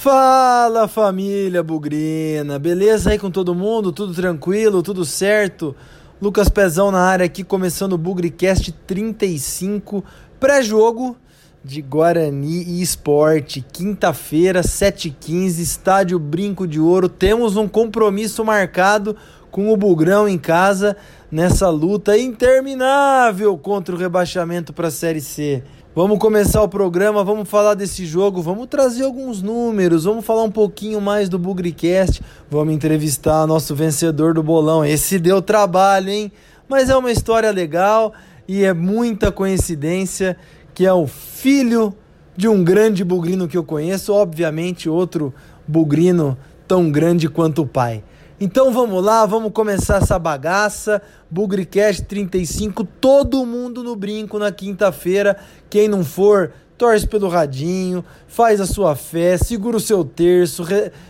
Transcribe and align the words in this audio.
Fala 0.00 0.88
família 0.88 1.62
Bugrina, 1.62 2.58
beleza 2.58 3.10
aí 3.10 3.18
com 3.18 3.30
todo 3.30 3.54
mundo? 3.54 3.92
Tudo 3.92 4.14
tranquilo, 4.14 4.82
tudo 4.82 5.04
certo? 5.04 5.76
Lucas 6.22 6.48
Pezão 6.48 6.90
na 6.90 7.02
área 7.02 7.26
aqui, 7.26 7.44
começando 7.44 7.92
o 7.92 7.98
Bugricast 7.98 8.72
35, 8.86 10.02
pré-jogo 10.40 11.18
de 11.62 11.82
Guarani 11.82 12.62
e 12.62 12.80
Esporte, 12.80 13.60
quinta-feira, 13.60 14.62
7h15, 14.62 15.58
estádio 15.58 16.18
Brinco 16.18 16.66
de 16.66 16.80
Ouro. 16.80 17.06
Temos 17.06 17.58
um 17.58 17.68
compromisso 17.68 18.42
marcado 18.42 19.14
com 19.50 19.70
o 19.70 19.76
Bugrão 19.76 20.26
em 20.26 20.38
casa 20.38 20.96
nessa 21.30 21.68
luta 21.68 22.16
interminável 22.16 23.58
contra 23.58 23.94
o 23.94 23.98
rebaixamento 23.98 24.72
para 24.72 24.88
a 24.88 24.90
Série 24.90 25.20
C. 25.20 25.62
Vamos 25.92 26.20
começar 26.20 26.62
o 26.62 26.68
programa, 26.68 27.24
vamos 27.24 27.48
falar 27.48 27.74
desse 27.74 28.06
jogo, 28.06 28.40
vamos 28.40 28.68
trazer 28.68 29.02
alguns 29.02 29.42
números, 29.42 30.04
vamos 30.04 30.24
falar 30.24 30.44
um 30.44 30.50
pouquinho 30.50 31.00
mais 31.00 31.28
do 31.28 31.36
Bugricast, 31.36 32.22
vamos 32.48 32.72
entrevistar 32.72 33.44
nosso 33.44 33.74
vencedor 33.74 34.32
do 34.32 34.40
bolão. 34.40 34.84
Esse 34.84 35.18
deu 35.18 35.42
trabalho, 35.42 36.08
hein? 36.08 36.30
Mas 36.68 36.90
é 36.90 36.96
uma 36.96 37.10
história 37.10 37.50
legal 37.50 38.12
e 38.46 38.62
é 38.62 38.72
muita 38.72 39.32
coincidência 39.32 40.36
que 40.72 40.86
é 40.86 40.92
o 40.92 41.08
filho 41.08 41.92
de 42.36 42.46
um 42.46 42.62
grande 42.62 43.02
bugrino 43.02 43.48
que 43.48 43.58
eu 43.58 43.64
conheço, 43.64 44.14
obviamente 44.14 44.88
outro 44.88 45.34
bugrino 45.66 46.38
tão 46.68 46.88
grande 46.88 47.28
quanto 47.28 47.62
o 47.62 47.66
pai. 47.66 48.04
Então 48.42 48.72
vamos 48.72 49.04
lá, 49.04 49.26
vamos 49.26 49.52
começar 49.52 49.98
essa 49.98 50.18
bagaça. 50.18 51.02
Bugricast 51.30 52.04
35, 52.04 52.84
todo 52.84 53.44
mundo 53.44 53.84
no 53.84 53.94
brinco 53.94 54.38
na 54.38 54.50
quinta-feira. 54.50 55.36
Quem 55.68 55.88
não 55.88 56.02
for, 56.02 56.50
torce 56.78 57.06
pelo 57.06 57.28
radinho, 57.28 58.02
faz 58.26 58.58
a 58.58 58.66
sua 58.66 58.96
fé, 58.96 59.36
segura 59.36 59.76
o 59.76 59.80
seu 59.80 60.02
terço, 60.02 60.64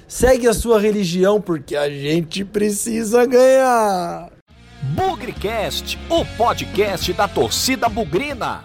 segue 0.08 0.48
a 0.48 0.52
sua 0.52 0.80
religião, 0.80 1.40
porque 1.40 1.76
a 1.76 1.88
gente 1.88 2.44
precisa 2.44 3.24
ganhar. 3.24 4.28
Bugricast, 4.82 6.00
o 6.08 6.24
podcast 6.36 7.12
da 7.12 7.28
torcida 7.28 7.88
bugrina 7.88 8.64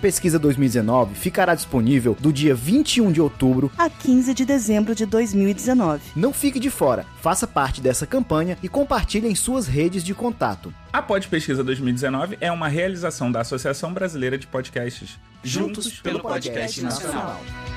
Pesquisa 0.00 0.38
2019 0.38 1.14
ficará 1.14 1.54
disponível 1.54 2.16
do 2.18 2.32
dia 2.32 2.54
21 2.54 3.12
de 3.12 3.20
outubro 3.20 3.70
a 3.76 3.90
15 3.90 4.32
de 4.32 4.46
dezembro 4.46 4.94
de 4.94 5.04
2019. 5.04 6.02
Não 6.16 6.32
fique 6.32 6.58
de 6.58 6.70
fora, 6.70 7.04
faça 7.20 7.46
parte 7.46 7.82
dessa 7.82 8.06
campanha 8.06 8.56
e 8.62 8.68
compartilhe 8.68 9.28
em 9.28 9.34
suas 9.34 9.66
redes 9.66 10.02
de 10.02 10.14
contato. 10.14 10.72
A 10.90 11.02
Pod 11.02 11.28
Pesquisa 11.28 11.62
2019 11.62 12.38
é 12.40 12.50
uma 12.50 12.66
realização 12.66 13.30
da 13.30 13.42
Associação 13.42 13.92
Brasileira 13.92 14.38
de 14.38 14.46
Podcasts. 14.46 15.18
Juntos, 15.44 15.84
Juntos 15.84 16.00
pelo, 16.00 16.20
pelo 16.20 16.28
Podcast, 16.28 16.80
podcast 16.80 16.82
Nacional. 16.82 17.34
Nacional. 17.34 17.70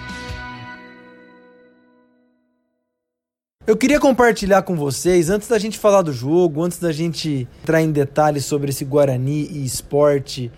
Eu 3.66 3.78
queria 3.78 3.98
compartilhar 3.98 4.62
com 4.64 4.76
vocês, 4.76 5.30
antes 5.30 5.48
da 5.48 5.58
gente 5.58 5.80
falar 5.80 6.02
do 6.02 6.12
jogo, 6.12 6.62
antes 6.62 6.80
da 6.80 6.92
gente 6.92 7.48
entrar 7.62 7.82
em 7.82 7.92
detalhes 7.92 8.44
sobre 8.44 8.72
esse 8.72 8.84
Guarani 8.84 9.48
e 9.50 9.66
esporte 9.66 10.52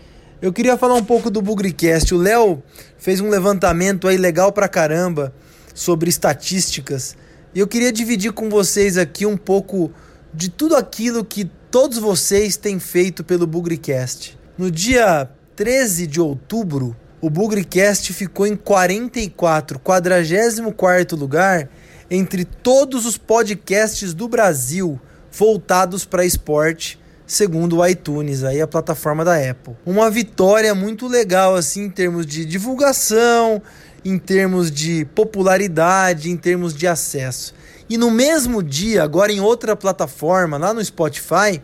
eu 0.45 0.53
queria 0.53 0.77
falar 0.77 0.93
um 0.93 1.03
pouco 1.03 1.31
do 1.31 1.41
Bugricast. 1.41 2.13
O 2.13 2.19
Léo 2.19 2.61
fez 2.99 3.19
um 3.19 3.29
levantamento 3.29 4.07
aí 4.07 4.15
legal 4.15 4.51
pra 4.51 4.67
caramba 4.67 5.33
sobre 5.73 6.07
estatísticas. 6.07 7.17
E 7.51 7.59
eu 7.59 7.67
queria 7.67 7.91
dividir 7.91 8.31
com 8.31 8.47
vocês 8.47 8.95
aqui 8.95 9.25
um 9.25 9.35
pouco 9.35 9.91
de 10.31 10.49
tudo 10.49 10.75
aquilo 10.75 11.25
que 11.25 11.49
todos 11.71 11.97
vocês 11.97 12.57
têm 12.57 12.77
feito 12.77 13.23
pelo 13.23 13.47
Bugricast. 13.47 14.37
No 14.55 14.69
dia 14.69 15.27
13 15.55 16.05
de 16.05 16.21
outubro, 16.21 16.95
o 17.19 17.27
Bugricast 17.27 18.13
ficou 18.13 18.45
em 18.45 18.55
44, 18.55 19.79
44 19.79 21.17
lugar 21.17 21.69
entre 22.07 22.45
todos 22.45 23.07
os 23.07 23.17
podcasts 23.17 24.13
do 24.13 24.27
Brasil 24.27 25.01
voltados 25.31 26.05
para 26.05 26.23
esporte 26.23 26.99
segundo 27.25 27.77
o 27.77 27.87
iTunes, 27.87 28.43
aí 28.43 28.61
a 28.61 28.67
plataforma 28.67 29.25
da 29.25 29.35
Apple. 29.35 29.75
Uma 29.85 30.09
vitória 30.09 30.73
muito 30.75 31.07
legal 31.07 31.55
assim 31.55 31.85
em 31.85 31.89
termos 31.89 32.25
de 32.25 32.45
divulgação, 32.45 33.61
em 34.03 34.17
termos 34.17 34.69
de 34.69 35.05
popularidade, 35.15 36.29
em 36.29 36.37
termos 36.37 36.73
de 36.73 36.87
acesso. 36.87 37.53
E 37.89 37.97
no 37.97 38.09
mesmo 38.09 38.63
dia, 38.63 39.03
agora 39.03 39.31
em 39.31 39.39
outra 39.39 39.75
plataforma, 39.75 40.57
lá 40.57 40.73
no 40.73 40.83
Spotify, 40.83 41.61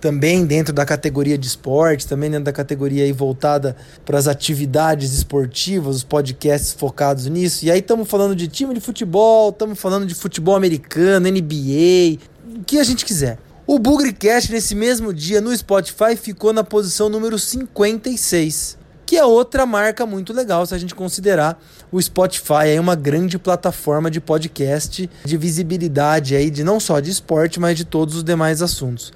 também 0.00 0.46
dentro 0.46 0.72
da 0.72 0.84
categoria 0.84 1.36
de 1.36 1.46
esporte, 1.46 2.06
também 2.06 2.30
dentro 2.30 2.44
da 2.44 2.52
categoria 2.52 3.04
aí 3.04 3.12
voltada 3.12 3.76
para 4.04 4.18
as 4.18 4.26
atividades 4.26 5.12
esportivas, 5.12 5.96
os 5.96 6.04
podcasts 6.04 6.72
focados 6.72 7.26
nisso. 7.26 7.64
E 7.64 7.70
aí 7.70 7.80
estamos 7.80 8.08
falando 8.08 8.34
de 8.34 8.48
time 8.48 8.72
de 8.72 8.80
futebol, 8.80 9.50
estamos 9.50 9.78
falando 9.78 10.06
de 10.06 10.14
futebol 10.14 10.56
americano, 10.56 11.28
NBA, 11.28 12.18
o 12.58 12.64
que 12.64 12.78
a 12.78 12.84
gente 12.84 13.04
quiser. 13.04 13.38
O 13.72 13.78
Bugrecast, 13.78 14.50
nesse 14.50 14.74
mesmo 14.74 15.14
dia, 15.14 15.40
no 15.40 15.56
Spotify, 15.56 16.16
ficou 16.16 16.52
na 16.52 16.64
posição 16.64 17.08
número 17.08 17.38
56, 17.38 18.76
que 19.06 19.16
é 19.16 19.24
outra 19.24 19.64
marca 19.64 20.04
muito 20.04 20.32
legal 20.32 20.66
se 20.66 20.74
a 20.74 20.78
gente 20.78 20.92
considerar 20.92 21.56
o 21.92 22.02
Spotify 22.02 22.70
é 22.74 22.80
uma 22.80 22.96
grande 22.96 23.38
plataforma 23.38 24.10
de 24.10 24.20
podcast, 24.20 25.08
de 25.24 25.36
visibilidade 25.36 26.34
aí, 26.34 26.50
de 26.50 26.64
não 26.64 26.80
só 26.80 26.98
de 26.98 27.12
esporte, 27.12 27.60
mas 27.60 27.76
de 27.76 27.84
todos 27.84 28.16
os 28.16 28.24
demais 28.24 28.60
assuntos. 28.60 29.12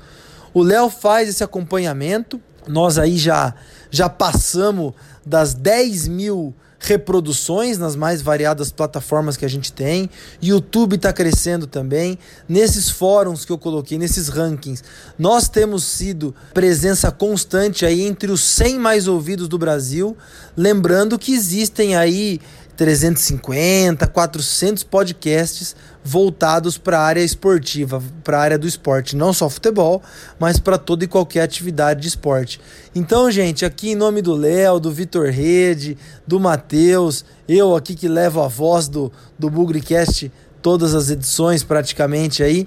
O 0.55 0.63
Léo 0.63 0.89
faz 0.89 1.29
esse 1.29 1.43
acompanhamento, 1.43 2.41
nós 2.69 2.97
aí 2.97 3.19
já, 3.19 3.57
já 3.91 4.09
passamos 4.09 4.95
das 5.27 5.53
10 5.53 6.07
mil 6.07 6.55
reproduções 6.85 7.79
nas 7.79 7.97
mais 7.97 8.23
variadas 8.23 8.71
plataformas 8.71 9.37
que 9.37 9.45
a 9.45 9.49
gente 9.49 9.73
tem. 9.73 10.09
YouTube 10.43 10.97
está 10.97 11.13
crescendo 11.13 11.67
também. 11.67 12.19
Nesses 12.49 12.91
fóruns 12.91 13.45
que 13.45 13.53
eu 13.53 13.59
coloquei, 13.59 13.99
nesses 13.99 14.29
rankings, 14.29 14.83
nós 15.19 15.49
temos 15.49 15.85
sido 15.85 16.35
presença 16.53 17.11
constante 17.11 17.85
aí 17.85 18.03
entre 18.03 18.31
os 18.31 18.41
100 18.43 18.79
mais 18.79 19.09
ouvidos 19.09 19.49
do 19.49 19.59
Brasil. 19.59 20.17
Lembrando 20.57 21.19
que 21.19 21.35
existem 21.35 21.97
aí 21.97 22.41
350, 22.77 24.07
400 24.07 24.83
podcasts 24.83 25.75
voltados 26.03 26.77
para 26.77 26.99
a 26.99 27.03
área 27.03 27.23
esportiva, 27.23 28.03
para 28.23 28.39
a 28.39 28.41
área 28.41 28.59
do 28.59 28.67
esporte, 28.67 29.17
não 29.17 29.33
só 29.33 29.49
futebol, 29.49 30.03
mas 30.39 30.59
para 30.59 30.77
toda 30.77 31.05
e 31.05 31.09
qualquer 31.09 31.43
atividade 31.43 32.03
de 32.03 32.09
esporte. 32.09 32.61
Então, 32.95 33.31
gente, 33.31 33.65
aqui 33.65 33.91
em 33.91 33.95
nome 33.95 34.21
do 34.21 34.35
Léo, 34.35 34.79
do 34.79 34.93
Vitor 34.93 35.31
Rede, 35.31 35.97
do 36.27 36.39
Matheus, 36.39 37.25
eu 37.49 37.75
aqui 37.75 37.95
que 37.95 38.09
levo 38.09 38.43
a 38.43 38.49
voz 38.49 38.89
do, 38.89 39.11
do 39.39 39.49
Bugricast 39.49 40.31
todas 40.61 40.95
as 40.95 41.11
edições 41.11 41.63
praticamente 41.63 42.43
aí. 42.43 42.67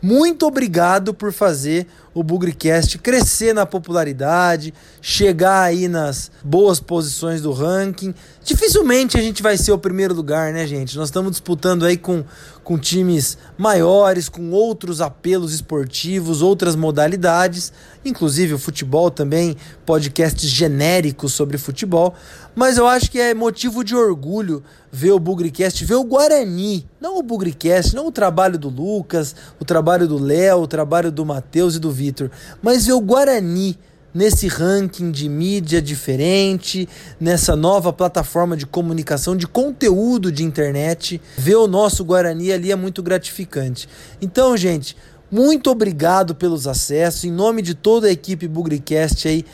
Muito 0.00 0.46
obrigado 0.46 1.12
por 1.12 1.32
fazer 1.32 1.86
o 2.14 2.22
Bugricast 2.22 2.98
crescer 2.98 3.52
na 3.52 3.66
popularidade, 3.66 4.72
chegar 5.00 5.62
aí 5.62 5.88
nas 5.88 6.30
boas 6.42 6.80
posições 6.80 7.42
do 7.42 7.52
ranking. 7.52 8.14
Dificilmente 8.44 9.16
a 9.16 9.20
gente 9.20 9.42
vai 9.42 9.56
ser 9.56 9.72
o 9.72 9.78
primeiro 9.78 10.14
lugar, 10.14 10.52
né, 10.52 10.66
gente? 10.66 10.96
Nós 10.96 11.08
estamos 11.08 11.32
disputando 11.32 11.84
aí 11.84 11.96
com, 11.96 12.24
com 12.64 12.78
times 12.78 13.38
maiores, 13.56 14.28
com 14.28 14.50
outros 14.50 15.00
apelos 15.00 15.52
esportivos, 15.52 16.42
outras 16.42 16.76
modalidades, 16.76 17.72
inclusive 18.04 18.54
o 18.54 18.58
futebol 18.58 19.10
também, 19.10 19.56
podcasts 19.84 20.48
genéricos 20.48 21.32
sobre 21.32 21.58
futebol. 21.58 22.14
Mas 22.58 22.76
eu 22.76 22.88
acho 22.88 23.08
que 23.08 23.20
é 23.20 23.32
motivo 23.34 23.84
de 23.84 23.94
orgulho 23.94 24.64
ver 24.90 25.12
o 25.12 25.18
Bugricast, 25.20 25.84
ver 25.84 25.94
o 25.94 26.02
Guarani, 26.02 26.84
não 27.00 27.16
o 27.16 27.22
Bugricast, 27.22 27.94
não 27.94 28.08
o 28.08 28.10
trabalho 28.10 28.58
do 28.58 28.68
Lucas, 28.68 29.32
o 29.60 29.64
trabalho 29.64 30.08
do 30.08 30.18
Léo, 30.18 30.62
o 30.62 30.66
trabalho 30.66 31.12
do 31.12 31.24
Matheus 31.24 31.76
e 31.76 31.78
do 31.78 31.92
Vitor, 31.92 32.32
mas 32.60 32.84
ver 32.84 32.94
o 32.94 33.00
Guarani 33.00 33.78
nesse 34.12 34.48
ranking 34.48 35.12
de 35.12 35.28
mídia 35.28 35.80
diferente, 35.80 36.88
nessa 37.20 37.54
nova 37.54 37.92
plataforma 37.92 38.56
de 38.56 38.66
comunicação, 38.66 39.36
de 39.36 39.46
conteúdo 39.46 40.32
de 40.32 40.42
internet. 40.42 41.20
Ver 41.36 41.54
o 41.54 41.68
nosso 41.68 42.04
Guarani 42.04 42.50
ali 42.50 42.72
é 42.72 42.76
muito 42.76 43.04
gratificante. 43.04 43.88
Então, 44.20 44.56
gente, 44.56 44.96
muito 45.30 45.70
obrigado 45.70 46.34
pelos 46.34 46.66
acessos. 46.66 47.22
Em 47.22 47.30
nome 47.30 47.60
de 47.60 47.74
toda 47.74 48.08
a 48.08 48.10
equipe 48.10 48.48
Bugricast 48.48 49.28
aí, 49.28 49.44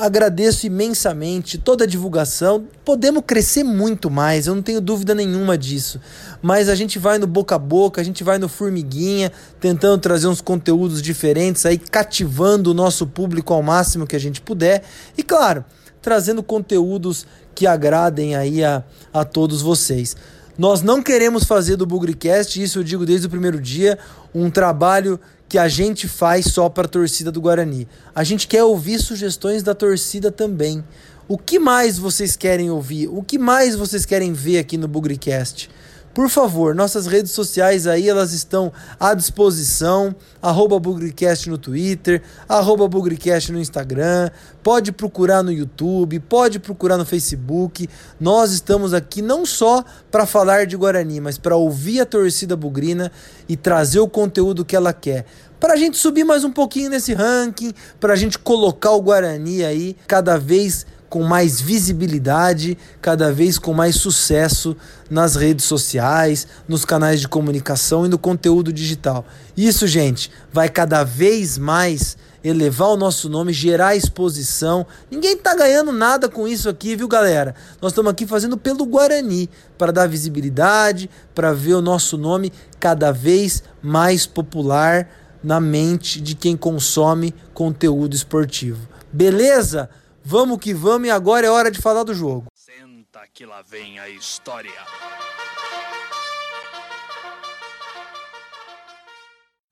Agradeço 0.00 0.66
imensamente 0.66 1.56
toda 1.56 1.84
a 1.84 1.86
divulgação. 1.86 2.66
Podemos 2.84 3.22
crescer 3.24 3.62
muito 3.62 4.10
mais, 4.10 4.48
eu 4.48 4.54
não 4.54 4.62
tenho 4.62 4.80
dúvida 4.80 5.14
nenhuma 5.14 5.56
disso. 5.56 6.00
Mas 6.42 6.68
a 6.68 6.74
gente 6.74 6.98
vai 6.98 7.16
no 7.16 7.28
boca 7.28 7.54
a 7.54 7.58
boca, 7.58 8.00
a 8.00 8.04
gente 8.04 8.24
vai 8.24 8.36
no 8.36 8.48
formiguinha, 8.48 9.30
tentando 9.60 9.98
trazer 9.98 10.26
uns 10.26 10.40
conteúdos 10.40 11.00
diferentes 11.00 11.64
aí, 11.64 11.78
cativando 11.78 12.72
o 12.72 12.74
nosso 12.74 13.06
público 13.06 13.54
ao 13.54 13.62
máximo 13.62 14.04
que 14.04 14.16
a 14.16 14.18
gente 14.18 14.40
puder. 14.40 14.82
E 15.16 15.22
claro, 15.22 15.64
trazendo 16.02 16.42
conteúdos 16.42 17.24
que 17.54 17.64
agradem 17.64 18.34
aí 18.34 18.64
a, 18.64 18.82
a 19.12 19.24
todos 19.24 19.62
vocês. 19.62 20.16
Nós 20.58 20.82
não 20.82 21.02
queremos 21.02 21.44
fazer 21.44 21.76
do 21.76 21.86
Bugrecast, 21.86 22.60
isso 22.60 22.80
eu 22.80 22.84
digo 22.84 23.06
desde 23.06 23.26
o 23.26 23.30
primeiro 23.30 23.60
dia, 23.60 23.98
um 24.34 24.50
trabalho 24.50 25.20
que 25.48 25.58
a 25.58 25.68
gente 25.68 26.08
faz 26.08 26.46
só 26.46 26.68
para 26.68 26.86
a 26.86 26.88
torcida 26.88 27.30
do 27.30 27.40
Guarani. 27.40 27.86
A 28.14 28.24
gente 28.24 28.48
quer 28.48 28.64
ouvir 28.64 28.98
sugestões 28.98 29.62
da 29.62 29.74
torcida 29.74 30.30
também. 30.30 30.82
O 31.26 31.38
que 31.38 31.58
mais 31.58 31.98
vocês 31.98 32.36
querem 32.36 32.70
ouvir? 32.70 33.08
O 33.08 33.22
que 33.22 33.38
mais 33.38 33.74
vocês 33.74 34.04
querem 34.04 34.32
ver 34.32 34.58
aqui 34.58 34.76
no 34.76 34.88
Bugrecast? 34.88 35.70
Por 36.14 36.28
favor, 36.30 36.76
nossas 36.76 37.08
redes 37.08 37.32
sociais 37.32 37.88
aí, 37.88 38.08
elas 38.08 38.32
estão 38.32 38.72
à 39.00 39.14
disposição. 39.14 40.14
Arroba 40.40 40.78
Bugrecast 40.78 41.50
no 41.50 41.58
Twitter, 41.58 42.22
arroba 42.48 42.86
Bugrecast 42.86 43.50
no 43.50 43.58
Instagram. 43.58 44.30
Pode 44.62 44.92
procurar 44.92 45.42
no 45.42 45.50
YouTube, 45.50 46.20
pode 46.20 46.60
procurar 46.60 46.96
no 46.96 47.04
Facebook. 47.04 47.88
Nós 48.20 48.52
estamos 48.52 48.94
aqui 48.94 49.20
não 49.20 49.44
só 49.44 49.84
para 50.08 50.24
falar 50.24 50.66
de 50.66 50.76
Guarani, 50.76 51.20
mas 51.20 51.36
para 51.36 51.56
ouvir 51.56 52.00
a 52.00 52.06
torcida 52.06 52.54
bugrina 52.54 53.10
e 53.48 53.56
trazer 53.56 53.98
o 53.98 54.08
conteúdo 54.08 54.64
que 54.64 54.76
ela 54.76 54.92
quer 54.92 55.26
para 55.64 55.72
a 55.72 55.76
gente 55.76 55.96
subir 55.96 56.24
mais 56.24 56.44
um 56.44 56.52
pouquinho 56.52 56.90
nesse 56.90 57.14
ranking, 57.14 57.72
para 57.98 58.12
a 58.12 58.16
gente 58.16 58.38
colocar 58.38 58.90
o 58.90 59.00
Guarani 59.00 59.64
aí 59.64 59.96
cada 60.06 60.36
vez 60.36 60.84
com 61.14 61.22
mais 61.22 61.60
visibilidade, 61.60 62.76
cada 63.00 63.32
vez 63.32 63.56
com 63.56 63.72
mais 63.72 63.94
sucesso 63.94 64.76
nas 65.08 65.36
redes 65.36 65.64
sociais, 65.64 66.44
nos 66.66 66.84
canais 66.84 67.20
de 67.20 67.28
comunicação 67.28 68.04
e 68.04 68.08
no 68.08 68.18
conteúdo 68.18 68.72
digital. 68.72 69.24
Isso, 69.56 69.86
gente, 69.86 70.28
vai 70.52 70.68
cada 70.68 71.04
vez 71.04 71.56
mais 71.56 72.16
elevar 72.42 72.88
o 72.88 72.96
nosso 72.96 73.28
nome, 73.28 73.52
gerar 73.52 73.94
exposição. 73.94 74.84
Ninguém 75.08 75.36
tá 75.36 75.54
ganhando 75.54 75.92
nada 75.92 76.28
com 76.28 76.48
isso 76.48 76.68
aqui, 76.68 76.96
viu, 76.96 77.06
galera? 77.06 77.54
Nós 77.80 77.92
estamos 77.92 78.10
aqui 78.10 78.26
fazendo 78.26 78.56
pelo 78.58 78.84
Guarani, 78.84 79.48
para 79.78 79.92
dar 79.92 80.08
visibilidade, 80.08 81.08
para 81.32 81.52
ver 81.52 81.74
o 81.74 81.80
nosso 81.80 82.18
nome 82.18 82.52
cada 82.80 83.12
vez 83.12 83.62
mais 83.80 84.26
popular 84.26 85.08
na 85.44 85.60
mente 85.60 86.20
de 86.20 86.34
quem 86.34 86.56
consome 86.56 87.32
conteúdo 87.54 88.16
esportivo. 88.16 88.88
Beleza? 89.12 89.88
Vamos 90.26 90.56
que 90.56 90.72
vamos 90.72 91.06
e 91.06 91.10
agora 91.10 91.46
é 91.46 91.50
hora 91.50 91.70
de 91.70 91.78
falar 91.78 92.02
do 92.02 92.14
jogo. 92.14 92.46
Senta 92.54 93.20
que 93.30 93.44
lá 93.44 93.60
vem 93.60 93.98
a 93.98 94.08
história. 94.08 94.70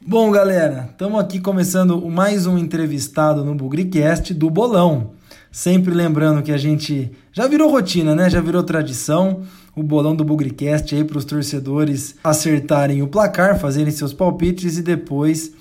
Bom, 0.04 0.30
galera, 0.30 0.90
estamos 0.90 1.18
aqui 1.18 1.40
começando 1.40 2.06
mais 2.06 2.46
um 2.46 2.58
entrevistado 2.58 3.42
no 3.42 3.54
Bugricast 3.54 4.34
do 4.34 4.50
Bolão. 4.50 5.14
Sempre 5.50 5.94
lembrando 5.94 6.42
que 6.42 6.52
a 6.52 6.58
gente 6.58 7.10
já 7.32 7.46
virou 7.46 7.70
rotina, 7.70 8.14
né? 8.14 8.28
Já 8.28 8.42
virou 8.42 8.62
tradição 8.62 9.42
o 9.74 9.82
bolão 9.82 10.14
do 10.14 10.22
Bugricast 10.22 10.94
aí 10.94 11.02
para 11.02 11.16
os 11.16 11.24
torcedores 11.24 12.16
acertarem 12.22 13.00
o 13.00 13.08
placar, 13.08 13.58
fazerem 13.58 13.90
seus 13.90 14.12
palpites 14.12 14.76
e 14.76 14.82
depois 14.82 15.52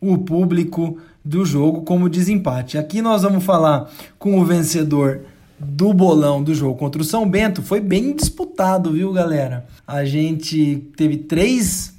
o 0.00 0.18
público 0.18 0.98
do 1.24 1.44
jogo 1.44 1.82
como 1.82 2.08
desempate. 2.08 2.78
Aqui 2.78 3.02
nós 3.02 3.22
vamos 3.22 3.44
falar 3.44 3.90
com 4.18 4.40
o 4.40 4.44
vencedor 4.44 5.20
do 5.58 5.92
bolão 5.92 6.42
do 6.42 6.54
jogo 6.54 6.78
contra 6.78 7.02
o 7.02 7.04
São 7.04 7.28
Bento. 7.28 7.62
Foi 7.62 7.80
bem 7.80 8.14
disputado, 8.16 8.92
viu, 8.92 9.12
galera? 9.12 9.66
A 9.86 10.04
gente 10.04 10.88
teve 10.96 11.18
três 11.18 11.92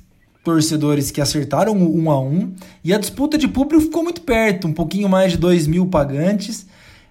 torcedores 0.44 1.12
que 1.12 1.22
acertaram 1.22 1.74
um 1.74 2.10
a 2.10 2.20
um 2.20 2.52
e 2.84 2.92
a 2.92 2.98
disputa 2.98 3.38
de 3.38 3.48
público 3.48 3.84
ficou 3.84 4.04
muito 4.04 4.22
perto, 4.22 4.68
um 4.68 4.74
pouquinho 4.74 5.08
mais 5.08 5.34
de 5.34 5.38
dois 5.38 5.68
mil 5.68 5.86
pagantes. 5.86 6.66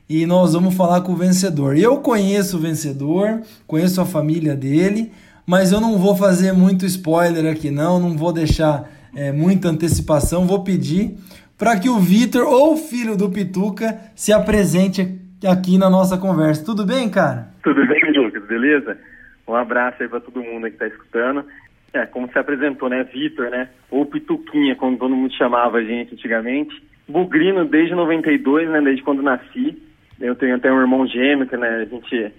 E 0.08 0.26
nós 0.26 0.54
vamos 0.54 0.74
falar 0.74 1.02
com 1.02 1.12
o 1.12 1.16
vencedor. 1.16 1.76
Eu 1.76 1.98
conheço 1.98 2.56
o 2.56 2.60
vencedor, 2.60 3.42
conheço 3.64 4.00
a 4.00 4.04
família 4.04 4.56
dele, 4.56 5.12
mas 5.46 5.70
eu 5.70 5.80
não 5.80 5.98
vou 5.98 6.16
fazer 6.16 6.52
muito 6.52 6.84
spoiler 6.84 7.46
aqui, 7.46 7.70
não. 7.70 8.00
Não 8.00 8.16
vou 8.16 8.32
deixar 8.32 8.90
é, 9.14 9.32
muita 9.32 9.68
antecipação. 9.68 10.46
Vou 10.46 10.64
pedir 10.64 11.16
para 11.58 11.78
que 11.78 11.88
o 11.88 11.98
Vitor 11.98 12.46
ou 12.46 12.74
o 12.74 12.76
filho 12.76 13.16
do 13.16 13.30
Pituca 13.30 13.98
se 14.14 14.32
apresente 14.32 15.02
aqui 15.46 15.78
na 15.78 15.90
nossa 15.90 16.16
conversa. 16.16 16.64
Tudo 16.64 16.86
bem, 16.86 17.08
cara? 17.10 17.48
Tudo 17.62 17.86
bem, 17.86 18.00
Lucas, 18.16 18.44
beleza? 18.46 18.98
Um 19.46 19.54
abraço 19.54 20.02
aí 20.02 20.08
para 20.08 20.20
todo 20.20 20.42
mundo 20.42 20.66
que 20.66 20.74
está 20.74 20.86
escutando. 20.86 21.44
É, 21.92 22.06
como 22.06 22.30
se 22.30 22.38
apresentou, 22.38 22.88
né? 22.88 23.04
Vitor, 23.04 23.50
né? 23.50 23.68
Ou 23.90 24.06
Pituquinha, 24.06 24.76
como 24.76 24.96
todo 24.96 25.16
mundo 25.16 25.34
chamava 25.34 25.78
a 25.78 25.84
gente 25.84 26.14
antigamente. 26.14 26.74
Bugrino 27.08 27.64
desde 27.64 27.94
92, 27.94 28.68
né? 28.70 28.80
Desde 28.80 29.02
quando 29.02 29.22
nasci. 29.22 29.76
Eu 30.20 30.36
tenho 30.36 30.54
até 30.54 30.70
um 30.72 30.80
irmão 30.80 31.06
gêmeo, 31.06 31.46
que, 31.46 31.56
né? 31.56 31.68
A 31.68 31.84
gente 31.84 32.32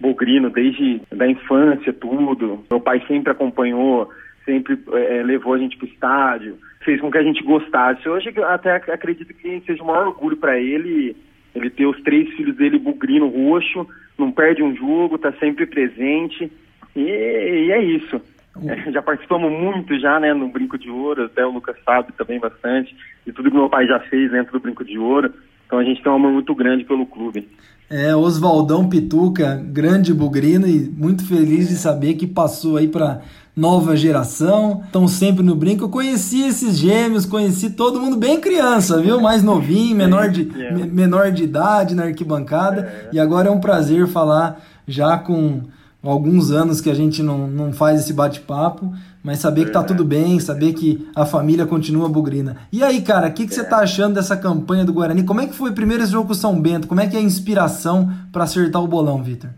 bugrino 0.00 0.50
desde 0.50 1.02
da 1.12 1.28
infância, 1.28 1.92
tudo. 1.92 2.64
Meu 2.70 2.80
pai 2.80 3.02
sempre 3.06 3.32
acompanhou, 3.32 4.08
sempre 4.44 4.78
é, 4.92 5.22
levou 5.22 5.54
a 5.54 5.58
gente 5.58 5.76
para 5.76 5.86
o 5.86 5.88
estádio 5.88 6.58
fez 6.84 7.00
com 7.00 7.10
que 7.10 7.18
a 7.18 7.22
gente 7.22 7.42
gostasse. 7.42 8.08
Hoje 8.08 8.32
até 8.46 8.76
acredito 8.76 9.32
que 9.34 9.62
seja 9.66 9.82
um 9.82 9.86
maior 9.86 10.08
orgulho 10.08 10.36
para 10.36 10.58
ele, 10.60 11.16
ele 11.54 11.70
ter 11.70 11.86
os 11.86 12.00
três 12.02 12.28
filhos 12.34 12.56
dele 12.56 12.78
bugrino 12.78 13.28
roxo, 13.28 13.86
não 14.18 14.30
perde 14.30 14.62
um 14.62 14.76
jogo, 14.76 15.16
está 15.16 15.32
sempre 15.32 15.66
presente. 15.66 16.52
E, 16.94 17.00
e 17.00 17.72
é 17.72 17.82
isso. 17.82 18.20
É, 18.66 18.92
já 18.92 19.02
participamos 19.02 19.50
muito 19.50 19.98
já, 19.98 20.20
né, 20.20 20.32
no 20.32 20.48
Brinco 20.48 20.78
de 20.78 20.88
Ouro, 20.88 21.24
até 21.24 21.44
o 21.44 21.50
Lucas 21.50 21.76
sabe 21.84 22.12
também 22.12 22.38
bastante, 22.38 22.94
de 23.26 23.32
tudo 23.32 23.50
que 23.50 23.56
meu 23.56 23.68
pai 23.68 23.86
já 23.86 23.98
fez 23.98 24.30
dentro 24.30 24.52
do 24.52 24.60
Brinco 24.60 24.84
de 24.84 24.96
Ouro. 24.98 25.32
Então 25.66 25.78
a 25.78 25.84
gente 25.84 26.02
tem 26.02 26.12
um 26.12 26.16
amor 26.16 26.30
muito 26.30 26.54
grande 26.54 26.84
pelo 26.84 27.06
clube. 27.06 27.48
É, 27.90 28.14
Oswaldão 28.14 28.88
Pituca, 28.88 29.56
grande 29.56 30.14
bugrino 30.14 30.66
e 30.66 30.88
muito 30.88 31.26
feliz 31.26 31.68
de 31.68 31.74
saber 31.74 32.14
que 32.14 32.26
passou 32.26 32.76
aí 32.76 32.88
para 32.88 33.22
nova 33.56 33.96
geração, 33.96 34.82
estão 34.84 35.06
sempre 35.06 35.42
no 35.42 35.54
brinco. 35.54 35.84
Eu 35.84 35.88
conheci 35.88 36.42
esses 36.42 36.76
gêmeos, 36.76 37.24
conheci 37.24 37.70
todo 37.70 38.00
mundo 38.00 38.16
bem 38.16 38.40
criança, 38.40 39.00
viu? 39.00 39.20
Mais 39.20 39.42
novinho, 39.42 39.96
menor 39.96 40.28
de, 40.28 40.44
menor 40.90 41.30
de 41.30 41.44
idade 41.44 41.94
na 41.94 42.04
arquibancada. 42.04 42.82
É. 42.82 43.08
E 43.12 43.20
agora 43.20 43.48
é 43.48 43.50
um 43.50 43.60
prazer 43.60 44.06
falar 44.08 44.60
já 44.86 45.16
com 45.16 45.62
alguns 46.02 46.50
anos 46.50 46.80
que 46.80 46.90
a 46.90 46.94
gente 46.94 47.22
não, 47.22 47.46
não 47.46 47.72
faz 47.72 48.00
esse 48.00 48.12
bate-papo, 48.12 48.92
mas 49.22 49.38
saber 49.38 49.66
que 49.66 49.72
tá 49.72 49.82
tudo 49.82 50.04
bem, 50.04 50.38
saber 50.38 50.74
que 50.74 51.08
a 51.16 51.24
família 51.24 51.64
continua 51.64 52.08
bugrina. 52.08 52.56
E 52.70 52.82
aí, 52.82 53.00
cara, 53.00 53.28
o 53.28 53.32
que, 53.32 53.46
que 53.46 53.54
você 53.54 53.64
tá 53.64 53.78
achando 53.78 54.14
dessa 54.14 54.36
campanha 54.36 54.84
do 54.84 54.92
Guarani? 54.92 55.24
Como 55.24 55.40
é 55.40 55.46
que 55.46 55.54
foi 55.54 55.70
o 55.70 55.74
primeiro 55.74 56.04
jogo 56.04 56.28
com 56.28 56.34
São 56.34 56.60
Bento? 56.60 56.86
Como 56.86 57.00
é 57.00 57.06
que 57.06 57.16
é 57.16 57.20
a 57.20 57.22
inspiração 57.22 58.10
para 58.30 58.44
acertar 58.44 58.82
o 58.82 58.88
bolão, 58.88 59.22
Vitor? 59.22 59.48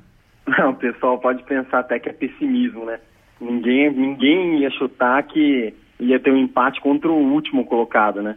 Não, 0.47 0.71
o 0.71 0.77
pessoal 0.77 1.19
pode 1.19 1.43
pensar 1.43 1.81
até 1.81 1.99
que 1.99 2.09
é 2.09 2.13
pessimismo, 2.13 2.85
né? 2.85 3.01
Ninguém, 3.41 3.91
ninguém 3.91 4.61
ia 4.61 4.71
chutar 4.71 5.23
que 5.25 5.75
ia 6.01 6.19
ter 6.19 6.31
um 6.31 6.39
empate 6.39 6.81
contra 6.81 7.11
o 7.11 7.33
último 7.33 7.65
colocado, 7.65 8.23
né? 8.23 8.37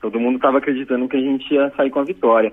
Todo 0.00 0.20
mundo 0.20 0.36
estava 0.36 0.58
acreditando 0.58 1.08
que 1.08 1.16
a 1.16 1.20
gente 1.20 1.52
ia 1.52 1.70
sair 1.70 1.90
com 1.90 2.00
a 2.00 2.04
vitória. 2.04 2.52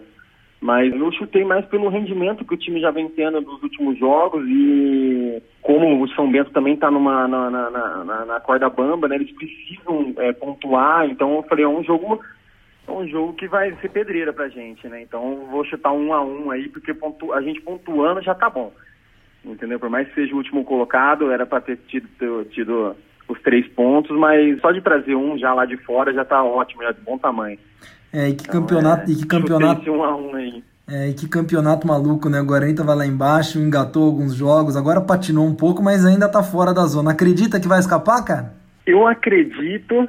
Mas 0.62 0.94
eu 0.94 1.12
chutei 1.12 1.44
mais 1.44 1.66
pelo 1.66 1.90
rendimento 1.90 2.46
que 2.46 2.54
o 2.54 2.58
time 2.58 2.80
já 2.80 2.90
vem 2.90 3.10
tendo 3.10 3.42
nos 3.42 3.62
últimos 3.62 3.98
jogos 3.98 4.46
e 4.48 5.44
como 5.62 6.02
o 6.02 6.08
São 6.10 6.32
Bento 6.32 6.52
também 6.52 6.76
está 6.76 6.90
numa 6.90 7.28
na, 7.28 7.50
na, 7.50 7.70
na, 7.70 8.26
na, 8.26 8.40
corda 8.40 8.70
bamba, 8.70 9.10
né? 9.10 9.16
Eles 9.16 9.32
precisam 9.32 10.14
é, 10.18 10.32
pontuar, 10.32 11.06
então 11.10 11.36
eu 11.36 11.44
falei, 11.44 11.66
é 11.66 11.68
um 11.68 11.84
jogo 11.84 12.22
é 12.88 12.92
um 12.92 13.06
jogo 13.08 13.34
que 13.34 13.48
vai 13.48 13.74
ser 13.82 13.90
pedreira 13.90 14.32
pra 14.32 14.48
gente, 14.48 14.88
né? 14.88 15.02
Então 15.02 15.48
vou 15.52 15.66
chutar 15.66 15.92
um 15.92 16.14
a 16.14 16.24
um 16.24 16.50
aí, 16.50 16.70
porque 16.70 16.94
pontu, 16.94 17.34
a 17.34 17.42
gente 17.42 17.60
pontuando 17.60 18.22
já 18.22 18.34
tá 18.34 18.50
bom 18.50 18.72
entendeu? 19.46 19.80
Por 19.80 19.90
mais 19.90 20.08
que 20.08 20.16
seja 20.16 20.34
o 20.34 20.38
último 20.38 20.64
colocado, 20.64 21.32
era 21.32 21.46
para 21.46 21.62
ter 21.62 21.78
tido, 21.88 22.46
tido 22.52 22.96
os 23.28 23.42
três 23.42 23.68
pontos, 23.70 24.18
mas 24.18 24.60
só 24.60 24.72
de 24.72 24.82
trazer 24.82 25.16
um 25.16 25.38
já 25.38 25.54
lá 25.54 25.66
de 25.66 25.78
fora 25.78 26.14
já 26.14 26.22
está 26.22 26.44
ótimo, 26.44 26.84
já 26.84 26.92
de 26.92 27.02
bom 27.02 27.18
tamanho. 27.18 27.58
É, 28.12 28.30
e 28.30 28.36
que 28.36 28.44
então, 28.44 28.62
campeonato, 28.62 29.10
é, 29.10 29.14
e 29.14 29.18
que 29.18 29.26
campeonato. 29.26 29.92
Um 29.92 30.04
a 30.04 30.16
um 30.16 30.36
aí. 30.36 30.64
É, 30.88 31.10
e 31.10 31.14
que 31.14 31.28
campeonato 31.28 31.88
maluco, 31.88 32.30
né? 32.30 32.42
O 32.42 32.46
Guarani 32.46 32.76
tava 32.76 32.94
lá 32.94 33.06
embaixo, 33.06 33.58
engatou 33.58 34.06
alguns 34.06 34.36
jogos, 34.36 34.76
agora 34.76 35.02
patinou 35.02 35.48
um 35.48 35.56
pouco, 35.56 35.82
mas 35.82 36.06
ainda 36.06 36.30
tá 36.30 36.44
fora 36.44 36.74
da 36.74 36.86
zona. 36.86 37.12
Acredita 37.12 37.60
que 37.60 37.68
vai 37.68 37.80
escapar, 37.80 38.24
cara? 38.24 38.54
Eu 38.86 39.08
acredito, 39.08 40.08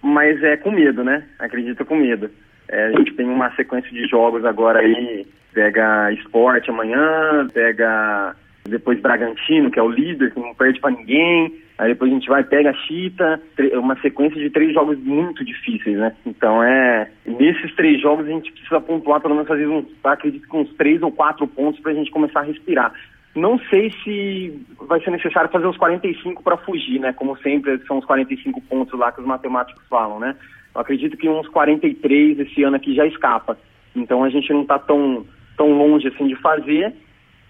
mas 0.00 0.42
é 0.42 0.56
com 0.56 0.70
medo, 0.70 1.02
né? 1.02 1.24
Acredito 1.38 1.84
com 1.84 1.96
medo. 1.96 2.30
É, 2.68 2.86
a 2.86 2.92
gente 2.92 3.12
tem 3.14 3.26
uma 3.26 3.54
sequência 3.54 3.90
de 3.90 4.06
jogos 4.06 4.44
agora 4.44 4.78
aí, 4.78 5.26
pega 5.52 6.12
esporte 6.12 6.70
amanhã, 6.70 7.46
pega 7.52 8.34
depois 8.68 9.00
Bragantino, 9.00 9.70
que 9.70 9.78
é 9.78 9.82
o 9.82 9.90
líder, 9.90 10.32
que 10.32 10.40
não 10.40 10.54
perde 10.54 10.80
para 10.80 10.90
ninguém. 10.90 11.52
Aí 11.78 11.88
depois 11.88 12.10
a 12.10 12.14
gente 12.14 12.28
vai, 12.28 12.42
pega 12.42 12.70
a 12.70 12.74
Chita, 12.74 13.40
uma 13.74 14.00
sequência 14.00 14.40
de 14.40 14.48
três 14.48 14.72
jogos 14.72 14.98
muito 14.98 15.44
difíceis, 15.44 15.98
né? 15.98 16.14
Então 16.24 16.62
é. 16.62 17.10
Nesses 17.26 17.74
três 17.74 18.00
jogos 18.00 18.26
a 18.26 18.30
gente 18.30 18.50
precisa 18.52 18.80
pontuar 18.80 19.20
pelo 19.20 19.34
menos 19.34 19.48
fazer 19.48 19.66
uns, 19.66 19.84
acredito 20.02 20.48
que 20.48 20.56
uns 20.56 20.72
três 20.74 21.02
ou 21.02 21.12
quatro 21.12 21.46
pontos 21.46 21.80
pra 21.80 21.92
gente 21.92 22.10
começar 22.10 22.40
a 22.40 22.44
respirar. 22.44 22.92
Não 23.34 23.58
sei 23.68 23.92
se 24.02 24.58
vai 24.88 24.98
ser 25.02 25.10
necessário 25.10 25.50
fazer 25.50 25.66
os 25.66 25.76
45 25.76 26.42
para 26.42 26.56
fugir, 26.56 26.98
né? 26.98 27.12
Como 27.12 27.36
sempre, 27.38 27.78
são 27.86 27.98
os 27.98 28.04
45 28.06 28.62
pontos 28.62 28.98
lá 28.98 29.12
que 29.12 29.20
os 29.20 29.26
matemáticos 29.26 29.84
falam, 29.90 30.18
né? 30.18 30.34
Eu 30.74 30.80
acredito 30.80 31.16
que 31.18 31.28
uns 31.28 31.46
43 31.48 32.38
esse 32.40 32.62
ano 32.62 32.76
aqui 32.76 32.94
já 32.94 33.06
escapa. 33.06 33.58
Então 33.94 34.24
a 34.24 34.30
gente 34.30 34.50
não 34.52 34.62
está 34.62 34.78
tão, 34.78 35.26
tão 35.56 35.72
longe 35.72 36.08
assim 36.08 36.26
de 36.26 36.36
fazer, 36.36 36.94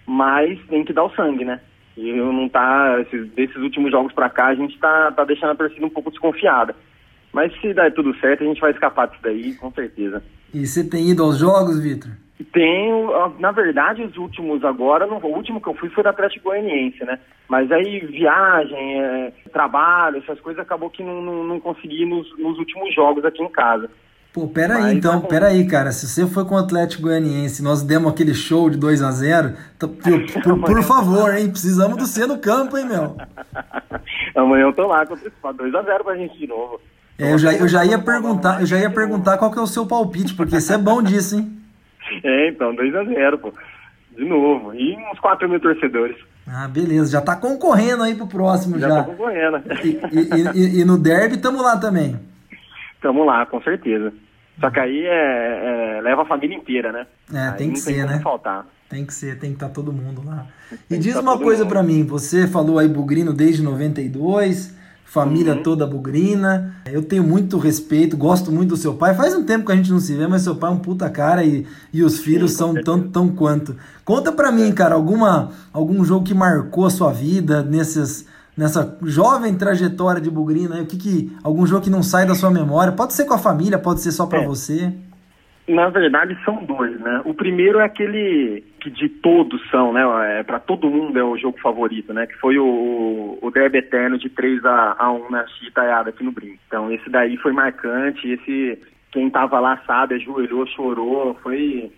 mas 0.07 0.57
tem 0.67 0.85
que 0.85 0.93
dar 0.93 1.03
o 1.03 1.13
sangue, 1.13 1.43
né? 1.43 1.59
E 1.97 2.13
não 2.13 2.47
tá. 2.47 2.99
Esses, 3.01 3.29
desses 3.31 3.57
últimos 3.57 3.91
jogos 3.91 4.13
para 4.13 4.29
cá, 4.29 4.47
a 4.47 4.55
gente 4.55 4.79
tá, 4.79 5.11
tá 5.11 5.25
deixando 5.25 5.51
a 5.51 5.55
torcida 5.55 5.85
um 5.85 5.89
pouco 5.89 6.09
desconfiada. 6.09 6.73
Mas 7.33 7.51
se 7.59 7.73
der 7.73 7.93
tudo 7.93 8.15
certo, 8.19 8.43
a 8.43 8.47
gente 8.47 8.61
vai 8.61 8.71
escapar 8.71 9.07
disso 9.07 9.21
daí, 9.21 9.53
com 9.55 9.69
certeza. 9.71 10.23
E 10.53 10.65
você 10.65 10.89
tem 10.89 11.09
ido 11.09 11.23
aos 11.23 11.37
jogos, 11.37 11.83
Vitor? 11.83 12.11
Tenho, 12.53 13.35
na 13.39 13.51
verdade, 13.51 14.03
os 14.03 14.15
últimos 14.15 14.63
agora, 14.63 15.07
o 15.07 15.27
último 15.27 15.59
que 15.59 15.67
eu 15.67 15.73
fui 15.73 15.89
foi 15.89 16.03
da 16.03 16.11
Atlético 16.11 16.49
Goianiense, 16.49 17.03
né? 17.03 17.19
Mas 17.49 17.71
aí 17.71 17.99
viagem, 17.99 19.01
é, 19.01 19.33
trabalho, 19.51 20.17
essas 20.17 20.39
coisas, 20.39 20.61
acabou 20.61 20.89
que 20.89 21.03
não, 21.03 21.21
não, 21.21 21.43
não 21.43 21.59
consegui 21.59 22.05
nos, 22.05 22.27
nos 22.37 22.57
últimos 22.59 22.93
jogos 22.93 23.25
aqui 23.25 23.41
em 23.41 23.49
casa. 23.49 23.89
Pô, 24.37 24.47
peraí 24.47 24.81
Mas, 24.83 24.93
então, 24.93 25.19
tá 25.19 25.27
peraí, 25.27 25.65
cara. 25.65 25.91
Se 25.91 26.07
você 26.07 26.27
foi 26.27 26.45
com 26.45 26.53
o 26.53 26.59
Atlético 26.59 27.01
Goianiense 27.01 27.63
nós 27.63 27.81
demos 27.81 28.11
aquele 28.11 28.35
show 28.35 28.69
de 28.69 28.77
2 28.77 29.01
a 29.01 29.09
0 29.09 29.53
por, 29.79 29.89
por, 30.43 30.59
por, 30.59 30.83
favor, 30.83 31.35
hein? 31.35 31.49
Precisamos 31.49 31.97
do 31.97 32.05
C 32.05 32.27
no 32.27 32.37
campo, 32.37 32.77
hein, 32.77 32.85
meu? 32.85 33.17
Amanhã 34.37 34.65
eu 34.65 34.73
tô 34.73 34.85
lá 34.85 35.03
com 35.07 35.15
2x0 35.15 36.03
pra 36.03 36.15
gente 36.15 36.37
de 36.37 36.45
novo. 36.45 36.79
É, 37.17 37.33
eu 37.33 37.39
já, 37.39 37.51
eu 37.51 37.67
já 37.67 37.83
ia 37.83 37.97
perguntar, 37.97 38.61
eu 38.61 38.67
já 38.67 38.77
ia 38.77 38.91
perguntar 38.91 39.39
qual 39.39 39.51
que 39.51 39.57
é 39.57 39.61
o 39.61 39.65
seu 39.65 39.87
palpite, 39.87 40.35
porque 40.35 40.61
você 40.61 40.75
é 40.75 40.77
bom 40.77 41.01
disso, 41.01 41.37
hein? 41.37 41.51
É, 42.23 42.49
então, 42.49 42.75
2x0, 42.75 43.37
pô. 43.39 43.51
De 44.15 44.23
novo. 44.23 44.71
E 44.75 44.95
uns 45.11 45.19
4 45.19 45.49
mil 45.49 45.59
torcedores. 45.59 46.15
Ah, 46.47 46.67
beleza. 46.67 47.11
Já 47.11 47.21
tá 47.21 47.35
concorrendo 47.35 48.03
aí 48.03 48.13
pro 48.13 48.27
próximo 48.27 48.77
já. 48.77 48.87
Já 48.87 48.95
tá 48.97 49.03
concorrendo. 49.03 49.63
E, 49.83 49.99
e, 50.13 50.77
e, 50.77 50.81
e 50.81 50.85
no 50.85 50.97
derby 50.97 51.37
tamo 51.37 51.59
lá 51.59 51.75
também. 51.75 52.17
Tamo 53.01 53.25
lá, 53.25 53.45
com 53.45 53.61
certeza. 53.61 54.13
Só 54.59 54.69
que 54.71 54.79
aí 54.79 55.05
é, 55.05 55.97
é 55.97 56.01
leva 56.01 56.23
a 56.23 56.25
família 56.25 56.55
inteira, 56.55 56.91
né? 56.91 57.07
É, 57.33 57.49
aí 57.49 57.57
tem 57.57 57.71
que 57.71 57.79
ser, 57.79 58.05
né? 58.05 58.19
faltar. 58.19 58.65
Tem 58.89 59.05
que 59.05 59.13
ser, 59.13 59.37
tem 59.37 59.49
que 59.49 59.57
estar 59.57 59.67
tá 59.67 59.73
todo 59.73 59.91
mundo 59.91 60.23
lá. 60.25 60.47
E 60.89 60.97
diz 60.97 61.13
tá 61.13 61.21
uma 61.21 61.37
coisa 61.37 61.65
para 61.65 61.83
mim, 61.83 62.05
você 62.05 62.47
falou 62.47 62.79
aí 62.79 62.87
bugrino 62.87 63.33
desde 63.33 63.61
92, 63.61 64.75
família 65.03 65.55
uhum. 65.55 65.63
toda 65.63 65.85
bugrina. 65.85 66.75
Eu 66.85 67.03
tenho 67.03 67.23
muito 67.23 67.57
respeito, 67.57 68.15
gosto 68.15 68.51
muito 68.51 68.69
do 68.69 68.77
seu 68.77 68.93
pai. 68.93 69.13
Faz 69.13 69.35
um 69.35 69.43
tempo 69.43 69.65
que 69.65 69.71
a 69.73 69.75
gente 69.75 69.91
não 69.91 69.99
se 69.99 70.15
vê, 70.15 70.25
mas 70.25 70.43
seu 70.43 70.55
pai 70.55 70.71
é 70.71 70.73
um 70.73 70.79
puta 70.79 71.09
cara 71.09 71.43
e, 71.43 71.67
e 71.91 72.01
os 72.01 72.19
filhos 72.19 72.51
Sim, 72.51 72.57
são 72.57 72.73
tão, 72.75 73.01
tão 73.09 73.29
quanto. 73.29 73.75
Conta 74.05 74.31
pra 74.31 74.51
mim, 74.51 74.71
cara, 74.71 74.95
alguma, 74.95 75.51
algum 75.73 76.03
jogo 76.05 76.25
que 76.25 76.33
marcou 76.33 76.85
a 76.85 76.89
sua 76.89 77.11
vida 77.11 77.61
nesses 77.61 78.25
nessa 78.57 78.97
jovem 79.03 79.55
trajetória 79.57 80.19
de 80.19 80.31
Bugrina, 80.31 80.81
o 80.81 80.87
que, 80.87 80.97
que 80.97 81.37
algum 81.43 81.65
jogo 81.65 81.83
que 81.83 81.89
não 81.89 82.01
sai 82.01 82.25
da 82.25 82.33
sua 82.33 82.49
memória? 82.49 82.91
Pode 82.91 83.13
ser 83.13 83.25
com 83.25 83.33
a 83.33 83.37
família, 83.37 83.77
pode 83.77 84.01
ser 84.01 84.11
só 84.11 84.25
para 84.25 84.41
é. 84.41 84.45
você. 84.45 84.91
Na 85.67 85.89
verdade 85.89 86.37
são 86.45 86.63
dois, 86.63 86.97
né? 87.01 87.21
O 87.25 87.33
primeiro 87.33 87.79
é 87.79 87.83
aquele 87.83 88.63
que 88.79 88.89
de 88.89 89.09
todos 89.09 89.61
são, 89.69 89.91
né? 89.91 90.01
É, 90.39 90.43
para 90.43 90.59
todo 90.59 90.89
mundo 90.89 91.19
é 91.19 91.23
o 91.23 91.37
jogo 91.37 91.59
favorito, 91.59 92.13
né? 92.13 92.25
Que 92.25 92.35
foi 92.35 92.57
o, 92.57 93.37
o 93.41 93.51
Derby 93.51 93.79
Eterno 93.79 94.17
de 94.17 94.29
3 94.29 94.63
a, 94.63 94.95
a 94.97 95.11
1 95.11 95.29
na 95.29 95.45
Chitaiada 95.47 96.09
aqui 96.09 96.23
no 96.23 96.31
Brinco. 96.31 96.59
Então 96.67 96.89
esse 96.89 97.09
daí 97.09 97.35
foi 97.37 97.51
marcante, 97.51 98.29
esse 98.29 98.79
quem 99.11 99.29
tava 99.29 99.59
lá 99.59 99.81
sabe, 99.85 100.15
ajoelhou, 100.15 100.65
chorou, 100.67 101.33
foi, 101.43 101.91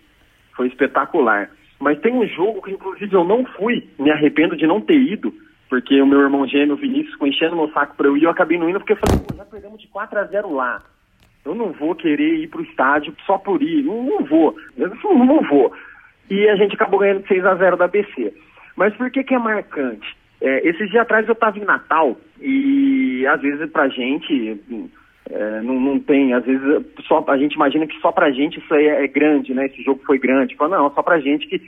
foi 0.56 0.66
espetacular. 0.66 1.50
Mas 1.78 2.00
tem 2.00 2.12
um 2.12 2.26
jogo 2.26 2.62
que 2.62 2.72
inclusive 2.72 3.14
eu 3.14 3.24
não 3.24 3.44
fui, 3.44 3.88
me 3.98 4.10
arrependo 4.10 4.56
de 4.56 4.66
não 4.66 4.80
ter 4.80 4.98
ido, 4.98 5.32
porque 5.70 6.02
o 6.02 6.06
meu 6.06 6.20
irmão 6.20 6.46
gêmeo, 6.48 6.74
Vinícius, 6.74 7.12
ficou 7.12 7.28
enchendo 7.28 7.54
meu 7.54 7.70
saco 7.70 7.96
pra 7.96 8.08
eu 8.08 8.16
ir, 8.16 8.24
eu 8.24 8.30
acabei 8.30 8.58
não 8.58 8.68
indo 8.68 8.80
porque 8.80 8.92
eu 8.92 8.96
falei, 8.96 9.24
pô, 9.24 9.36
já 9.36 9.44
perdemos 9.44 9.80
de 9.80 9.86
4 9.86 10.18
a 10.18 10.24
0 10.24 10.52
lá. 10.52 10.82
Eu 11.44 11.54
não 11.54 11.72
vou 11.72 11.94
querer 11.94 12.34
ir 12.40 12.48
pro 12.48 12.62
estádio 12.62 13.14
só 13.24 13.38
por 13.38 13.62
ir, 13.62 13.84
não, 13.84 14.02
não 14.02 14.24
vou, 14.24 14.54
eu 14.76 14.90
não, 15.02 15.24
não 15.24 15.42
vou. 15.48 15.72
E 16.28 16.48
a 16.48 16.56
gente 16.56 16.74
acabou 16.74 16.98
ganhando 16.98 17.26
6 17.26 17.46
a 17.46 17.54
0 17.54 17.76
da 17.76 17.86
BC. 17.86 18.34
Mas 18.76 18.94
por 18.96 19.10
que 19.10 19.22
que 19.22 19.34
é 19.34 19.38
marcante? 19.38 20.16
É, 20.40 20.68
esses 20.68 20.90
dias 20.90 21.02
atrás 21.02 21.26
eu 21.28 21.34
estava 21.34 21.58
em 21.58 21.64
Natal 21.64 22.16
e 22.40 23.24
às 23.26 23.40
vezes 23.40 23.70
pra 23.70 23.88
gente 23.88 24.60
é, 25.30 25.60
não, 25.60 25.78
não, 25.78 26.00
tem, 26.00 26.32
às 26.34 26.44
vezes 26.44 26.62
só, 27.06 27.24
a 27.28 27.36
gente 27.36 27.54
imagina 27.54 27.86
que 27.86 28.00
só 28.00 28.10
pra 28.10 28.32
gente 28.32 28.58
isso 28.58 28.74
aí 28.74 28.86
é, 28.86 29.04
é 29.04 29.06
grande, 29.06 29.54
né? 29.54 29.66
Esse 29.66 29.82
jogo 29.82 30.02
foi 30.04 30.18
grande. 30.18 30.56
Fala, 30.56 30.78
não, 30.78 30.94
só 30.94 31.02
pra 31.02 31.20
gente 31.20 31.46
que 31.46 31.60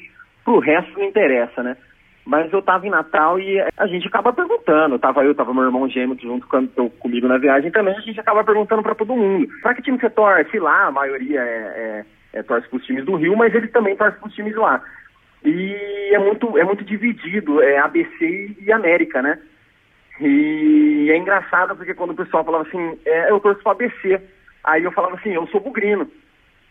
pro 0.44 0.59
resto 0.59 0.99
não 0.99 1.04
interessa, 1.04 1.62
né? 1.62 1.76
Mas 2.25 2.52
eu 2.52 2.61
estava 2.61 2.87
em 2.87 2.91
Natal 2.91 3.38
e 3.41 3.61
a 3.76 3.87
gente 3.87 4.07
acaba 4.07 4.33
perguntando. 4.33 4.99
Tava 4.99 5.25
eu, 5.25 5.35
tava 5.35 5.52
meu 5.52 5.64
irmão 5.64 5.88
gêmeo 5.88 6.17
junto 6.21 6.47
com, 6.47 6.88
comigo 6.91 7.26
na 7.26 7.37
viagem 7.37 7.71
também. 7.71 7.97
A 7.97 8.00
gente 8.00 8.21
acaba 8.21 8.45
perguntando 8.45 8.83
para 8.83 8.95
todo 8.95 9.17
mundo: 9.17 9.49
pra 9.61 9.75
que 9.75 9.83
time 9.83 9.99
você 9.99 10.09
torce? 10.09 10.59
Lá, 10.59 10.87
a 10.87 10.91
maioria 10.93 11.41
é, 11.41 12.05
é, 12.35 12.38
é 12.38 12.43
torce 12.43 12.69
pros 12.69 12.85
times 12.85 13.05
do 13.05 13.17
Rio, 13.17 13.37
mas 13.37 13.52
ele 13.55 13.67
também 13.69 13.97
torce 13.97 14.19
pros 14.19 14.35
times 14.35 14.55
lá. 14.55 14.81
E 15.45 16.11
é 16.12 16.19
muito, 16.19 16.57
é 16.57 16.62
muito 16.62 16.85
dividido, 16.85 17.61
é 17.61 17.79
ABC 17.79 18.57
e 18.61 18.73
América, 18.73 19.21
né? 19.21 19.38
E 20.21 21.11
é 21.11 21.17
engraçado 21.17 21.75
porque 21.75 21.95
quando 21.95 22.11
o 22.11 22.17
pessoal 22.17 22.45
falava 22.45 22.64
assim, 22.69 22.99
é, 23.05 23.31
eu 23.31 23.41
torço 23.41 23.61
pro 23.62 23.73
ABC. 23.73 24.21
Aí 24.62 24.85
eu 24.85 24.93
falava 24.93 25.17
assim, 25.17 25.31
eu 25.31 25.47
sou 25.49 25.61
bugrino. 25.61 26.09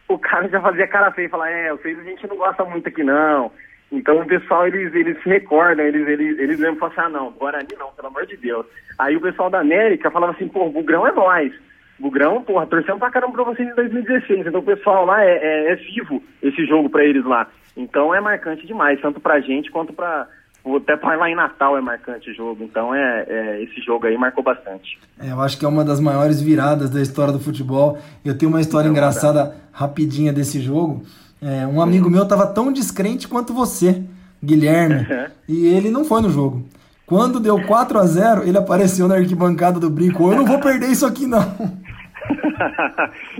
O 0.07 0.17
cara 0.17 0.47
já 0.47 0.61
fazia 0.61 0.87
cara 0.87 1.11
feia 1.11 1.25
e 1.25 1.29
falava, 1.29 1.51
é, 1.51 1.71
vocês 1.71 1.99
a 1.99 2.03
gente 2.03 2.25
não 2.27 2.37
gosta 2.37 2.63
muito 2.63 2.87
aqui 2.87 3.03
não. 3.03 3.51
Então 3.91 4.19
o 4.21 4.25
pessoal, 4.25 4.67
eles, 4.67 4.93
eles 4.95 5.21
se 5.21 5.27
recordam, 5.27 5.85
eles, 5.85 6.07
eles, 6.07 6.39
eles 6.39 6.59
lembram 6.59 6.89
falam 6.89 6.93
assim, 6.93 7.01
ah 7.01 7.19
não, 7.19 7.31
Guarani 7.31 7.75
não, 7.77 7.91
pelo 7.91 8.07
amor 8.07 8.25
de 8.25 8.37
Deus. 8.37 8.65
Aí 8.97 9.17
o 9.17 9.21
pessoal 9.21 9.49
da 9.49 9.59
América 9.59 10.09
falava 10.09 10.31
assim, 10.31 10.47
pô, 10.47 10.69
Bugrão 10.69 11.05
é 11.05 11.11
nós. 11.11 11.51
Bugrão, 11.99 12.41
porra, 12.41 12.65
torcemos 12.65 12.99
pra 12.99 13.11
caramba 13.11 13.33
pra 13.33 13.43
vocês 13.43 13.69
em 13.69 13.75
2016. 13.75 14.47
Então 14.47 14.61
o 14.61 14.63
pessoal 14.63 15.05
lá 15.05 15.23
é, 15.23 15.37
é, 15.37 15.71
é 15.73 15.75
vivo 15.75 16.23
esse 16.41 16.65
jogo 16.65 16.89
pra 16.89 17.03
eles 17.03 17.23
lá. 17.25 17.47
Então 17.75 18.13
é 18.13 18.19
marcante 18.19 18.65
demais, 18.65 18.99
tanto 19.01 19.19
pra 19.19 19.39
gente 19.39 19.69
quanto 19.71 19.93
pra. 19.93 20.27
Até 20.63 20.95
pra 20.95 21.15
lá 21.15 21.27
em 21.27 21.35
Natal 21.35 21.75
é 21.75 21.81
marcante 21.81 22.29
o 22.29 22.33
jogo. 22.35 22.63
Então 22.63 22.93
é, 22.93 23.25
é, 23.27 23.63
esse 23.63 23.81
jogo 23.81 24.05
aí 24.05 24.15
marcou 24.15 24.43
bastante. 24.43 24.99
É, 25.19 25.31
eu 25.31 25.41
acho 25.41 25.57
que 25.57 25.65
é 25.65 25.67
uma 25.67 25.83
das 25.83 25.99
maiores 25.99 26.39
viradas 26.39 26.89
da 26.89 27.01
história 27.01 27.33
do 27.33 27.39
futebol. 27.39 27.97
Eu 28.23 28.37
tenho 28.37 28.51
uma 28.51 28.61
história 28.61 28.87
engraçada 28.87 29.55
rapidinha 29.71 30.31
desse 30.31 30.59
jogo. 30.59 31.03
É, 31.41 31.65
um 31.65 31.81
amigo 31.81 32.09
meu 32.09 32.23
estava 32.23 32.45
tão 32.45 32.71
descrente 32.71 33.27
quanto 33.27 33.53
você, 33.53 34.03
Guilherme, 34.43 35.07
e 35.49 35.67
ele 35.67 35.89
não 35.89 36.05
foi 36.05 36.21
no 36.21 36.29
jogo. 36.29 36.63
Quando 37.11 37.39
deu 37.39 37.61
4 37.63 37.97
a 37.97 38.05
0 38.05 38.47
ele 38.47 38.57
apareceu 38.57 39.07
na 39.07 39.15
arquibancada 39.15 39.79
do 39.79 39.89
brinco. 39.89 40.31
Eu 40.31 40.37
não 40.37 40.45
vou 40.45 40.59
perder 40.59 40.91
isso 40.91 41.05
aqui, 41.05 41.27
não. 41.27 41.41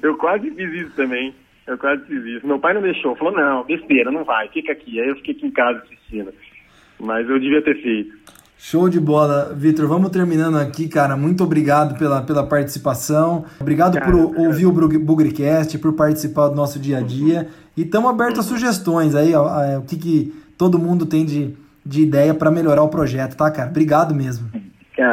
eu 0.02 0.18
quase 0.18 0.52
fiz 0.52 0.74
isso 0.74 0.96
também. 0.96 1.34
Eu 1.66 1.78
quase 1.78 2.04
fiz 2.06 2.24
isso. 2.26 2.46
Meu 2.46 2.60
pai 2.60 2.74
não 2.74 2.82
deixou. 2.82 3.16
Falou, 3.16 3.34
não, 3.34 3.64
besteira, 3.64 4.12
não 4.12 4.26
vai, 4.26 4.50
fica 4.50 4.74
aqui. 4.74 5.00
Aí 5.00 5.08
eu 5.08 5.16
fiquei 5.16 5.36
aqui 5.36 5.46
em 5.46 5.52
casa 5.52 5.82
assistindo. 5.84 6.34
Mas 7.00 7.30
eu 7.30 7.40
devia 7.40 7.62
ter 7.62 7.82
feito. 7.82 8.12
Show 8.64 8.88
de 8.88 9.00
bola, 9.00 9.56
Vitor. 9.56 9.88
Vamos 9.88 10.12
terminando 10.12 10.56
aqui, 10.56 10.88
cara. 10.88 11.18
Muito 11.18 11.44
obrigado 11.44 11.98
pela, 11.98 12.22
pela 12.22 12.46
participação. 12.48 13.44
Obrigado 13.60 13.96
cara, 13.96 14.06
por 14.06 14.36
cara. 14.36 14.48
ouvir 14.48 14.68
o 14.68 14.72
Bugrecast, 14.72 15.80
por 15.80 15.94
participar 15.94 16.50
do 16.50 16.56
nosso 16.56 16.80
dia 16.80 17.00
a 17.00 17.02
dia. 17.02 17.40
Uhum. 17.40 17.48
E 17.76 17.82
estamos 17.82 18.12
abertos 18.12 18.42
a 18.42 18.44
sugestões 18.44 19.16
aí, 19.16 19.34
ó, 19.34 19.64
é, 19.64 19.80
o 19.80 19.82
que, 19.82 19.98
que 19.98 20.34
todo 20.60 20.78
mundo 20.78 21.08
tem 21.08 21.26
de, 21.26 21.56
de 21.84 22.04
ideia 22.04 22.36
para 22.36 22.52
melhorar 22.52 22.84
o 22.84 22.90
projeto, 22.90 23.36
tá, 23.36 23.50
cara? 23.50 23.68
Obrigado 23.68 24.14
mesmo. 24.14 24.48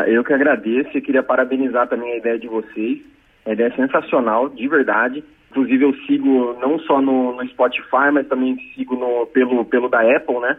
Eu 0.07 0.23
que 0.23 0.35
agradeço 0.35 0.99
e 0.99 1.01
queria 1.01 1.23
parabenizar 1.23 1.89
também 1.89 2.13
a 2.13 2.17
ideia 2.19 2.39
de 2.39 2.47
vocês. 2.47 2.99
A 3.47 3.53
ideia 3.55 3.69
é 3.69 3.77
sensacional, 3.77 4.51
de 4.51 4.69
verdade. 4.69 5.25
Inclusive 5.51 5.85
eu 5.87 5.95
sigo 6.07 6.55
não 6.61 6.79
só 6.81 7.01
no, 7.01 7.35
no 7.35 7.49
Spotify, 7.49 8.13
mas 8.13 8.29
também 8.29 8.59
sigo 8.75 8.95
no, 8.95 9.25
pelo, 9.25 9.65
pelo 9.65 9.89
da 9.89 10.03
Apple, 10.03 10.39
né? 10.41 10.55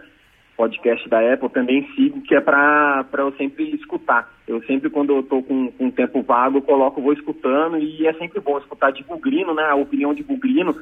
Podcast 0.60 1.08
da 1.08 1.22
Apple 1.34 1.48
também 1.52 1.88
sigo, 1.96 2.22
que 2.22 2.36
é 2.36 2.42
para 2.42 3.06
eu 3.18 3.32
sempre 3.38 3.74
escutar. 3.74 4.30
Eu 4.46 4.62
sempre, 4.64 4.90
quando 4.90 5.14
eu 5.14 5.22
estou 5.22 5.42
com, 5.42 5.72
com 5.72 5.90
tempo 5.90 6.22
vago, 6.22 6.62
coloco, 6.62 7.02
vou 7.02 7.14
escutando, 7.14 7.78
e 7.78 8.06
é 8.06 8.12
sempre 8.16 8.42
bom 8.42 8.58
escutar 8.58 8.92
de 8.92 9.02
bugrino, 9.06 9.54
né? 9.54 9.64
A 9.64 9.76
opinião 9.76 10.14
de 10.14 10.22
bugrino, 10.22 10.76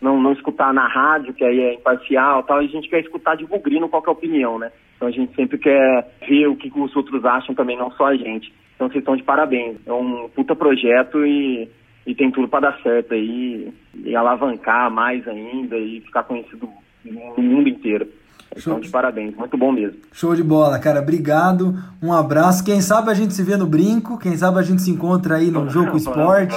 não, 0.00 0.20
não 0.20 0.32
escutar 0.32 0.74
na 0.74 0.88
rádio, 0.88 1.32
que 1.32 1.44
aí 1.44 1.60
é 1.60 1.74
imparcial 1.74 2.42
tal, 2.42 2.58
a 2.58 2.64
gente 2.64 2.88
quer 2.88 2.98
escutar 2.98 3.36
de 3.36 3.46
bugrino 3.46 3.88
qual 3.88 4.02
é 4.04 4.08
a 4.08 4.12
opinião, 4.12 4.58
né? 4.58 4.72
Então 4.96 5.06
a 5.06 5.12
gente 5.12 5.32
sempre 5.36 5.58
quer 5.58 6.08
ver 6.28 6.48
o 6.48 6.56
que, 6.56 6.68
que 6.68 6.80
os 6.80 6.94
outros 6.96 7.24
acham 7.24 7.54
também, 7.54 7.78
não 7.78 7.92
só 7.92 8.06
a 8.06 8.16
gente. 8.16 8.52
Então 8.74 8.88
vocês 8.88 9.00
estão 9.00 9.14
de 9.14 9.22
parabéns. 9.22 9.76
É 9.86 9.92
um 9.92 10.28
puta 10.34 10.56
projeto 10.56 11.24
e, 11.24 11.68
e 12.04 12.16
tem 12.16 12.32
tudo 12.32 12.48
para 12.48 12.70
dar 12.70 12.82
certo 12.82 13.14
aí, 13.14 13.72
e 13.94 14.16
alavancar 14.16 14.90
mais 14.90 15.26
ainda 15.28 15.78
e 15.78 16.00
ficar 16.00 16.24
conhecido 16.24 16.68
no 17.04 17.42
mundo 17.44 17.68
inteiro. 17.68 18.08
Então, 18.56 18.80
de 18.80 18.88
parabéns, 18.88 19.34
muito 19.36 19.56
bom 19.56 19.70
mesmo. 19.70 19.98
Show 20.12 20.34
de 20.34 20.42
bola, 20.42 20.78
cara. 20.78 21.00
Obrigado. 21.00 21.74
Um 22.02 22.12
abraço. 22.12 22.64
Quem 22.64 22.80
sabe 22.80 23.10
a 23.10 23.14
gente 23.14 23.32
se 23.32 23.42
vê 23.42 23.56
no 23.56 23.66
brinco, 23.66 24.18
quem 24.18 24.36
sabe 24.36 24.58
a 24.58 24.62
gente 24.62 24.82
se 24.82 24.90
encontra 24.90 25.36
aí 25.36 25.50
no 25.50 25.68
jogo 25.70 25.96
esporte. 25.96 26.56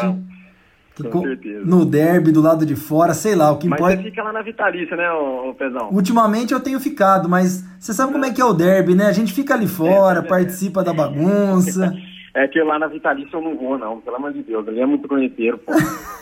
Com, 0.96 1.10
com 1.10 1.22
certeza. 1.22 1.66
No 1.66 1.86
derby, 1.86 2.32
do 2.32 2.42
lado 2.42 2.66
de 2.66 2.76
fora, 2.76 3.14
sei 3.14 3.36
lá, 3.36 3.52
o 3.52 3.58
que 3.58 3.68
mas 3.68 3.80
importa. 3.80 3.96
Mas 3.96 4.06
você 4.06 4.10
fica 4.12 4.24
lá 4.24 4.34
na 4.34 4.42
Vitalícia, 4.42 4.96
né, 4.96 5.12
ô, 5.12 5.54
Pezão? 5.54 5.90
Ultimamente 5.92 6.54
eu 6.54 6.60
tenho 6.60 6.80
ficado, 6.80 7.28
mas 7.28 7.64
você 7.80 7.94
sabe 7.94 8.12
como 8.12 8.26
é 8.26 8.32
que 8.32 8.42
é 8.42 8.46
o 8.46 8.54
derby, 8.54 8.94
né? 8.94 9.08
A 9.08 9.12
gente 9.12 9.34
fica 9.34 9.54
ali 9.54 9.68
fora, 9.68 10.20
é, 10.20 10.22
participa 10.22 10.84
da 10.84 10.94
bagunça. 10.94 11.94
É 12.36 12.48
que 12.48 12.60
lá 12.64 12.80
na 12.80 12.88
Vitalícia 12.88 13.38
eu 13.38 13.42
não 13.44 13.56
vou, 13.56 13.78
não, 13.78 14.02
pelo 14.02 14.16
amor 14.16 14.34
de 14.34 14.42
Deus. 14.42 14.68
Ali 14.68 14.82
é 14.82 14.86
muito 14.88 15.08
corneteiro, 15.08 15.60
pô. 15.60 15.72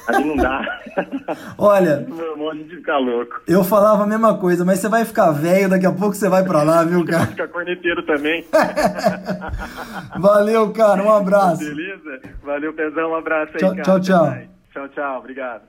Ali 0.07 0.25
não 0.25 0.35
dá. 0.35 0.61
Olha. 1.57 2.05
Meu 2.11 2.31
irmão, 2.31 2.51
a 2.51 2.55
gente 2.55 2.75
fica 2.75 2.97
louco. 2.97 3.41
Eu 3.47 3.63
falava 3.63 4.03
a 4.03 4.07
mesma 4.07 4.37
coisa, 4.37 4.65
mas 4.65 4.79
você 4.79 4.89
vai 4.89 5.05
ficar 5.05 5.31
velho, 5.31 5.69
daqui 5.69 5.85
a 5.85 5.91
pouco 5.93 6.13
você 6.13 6.27
vai 6.27 6.43
pra 6.43 6.63
lá, 6.63 6.83
viu, 6.83 7.03
cara? 7.07 7.27
Fica 7.27 7.47
corneteiro 7.47 8.03
também. 8.03 8.45
Valeu, 10.19 10.73
cara. 10.73 11.01
Um 11.01 11.13
abraço. 11.13 11.63
Beleza? 11.63 12.19
Valeu, 12.43 12.73
Pezão. 12.73 13.11
Um 13.11 13.15
abraço 13.15 13.51
aí, 13.53 13.59
tchau, 13.59 13.69
cara. 13.69 13.83
Tchau, 13.83 13.99
tchau. 14.01 14.37
Tchau, 14.73 14.89
tchau. 14.89 15.19
Obrigado. 15.19 15.61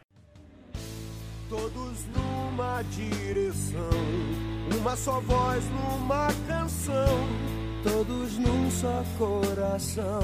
Todos 1.49 2.06
numa 2.16 2.82
direção, 2.90 3.90
uma 4.80 4.96
só 4.96 5.20
voz 5.20 5.62
numa 5.70 6.26
canção 6.49 7.62
todos 7.83 8.39
num 8.39 8.71
só 8.71 9.05
coração, 9.19 10.23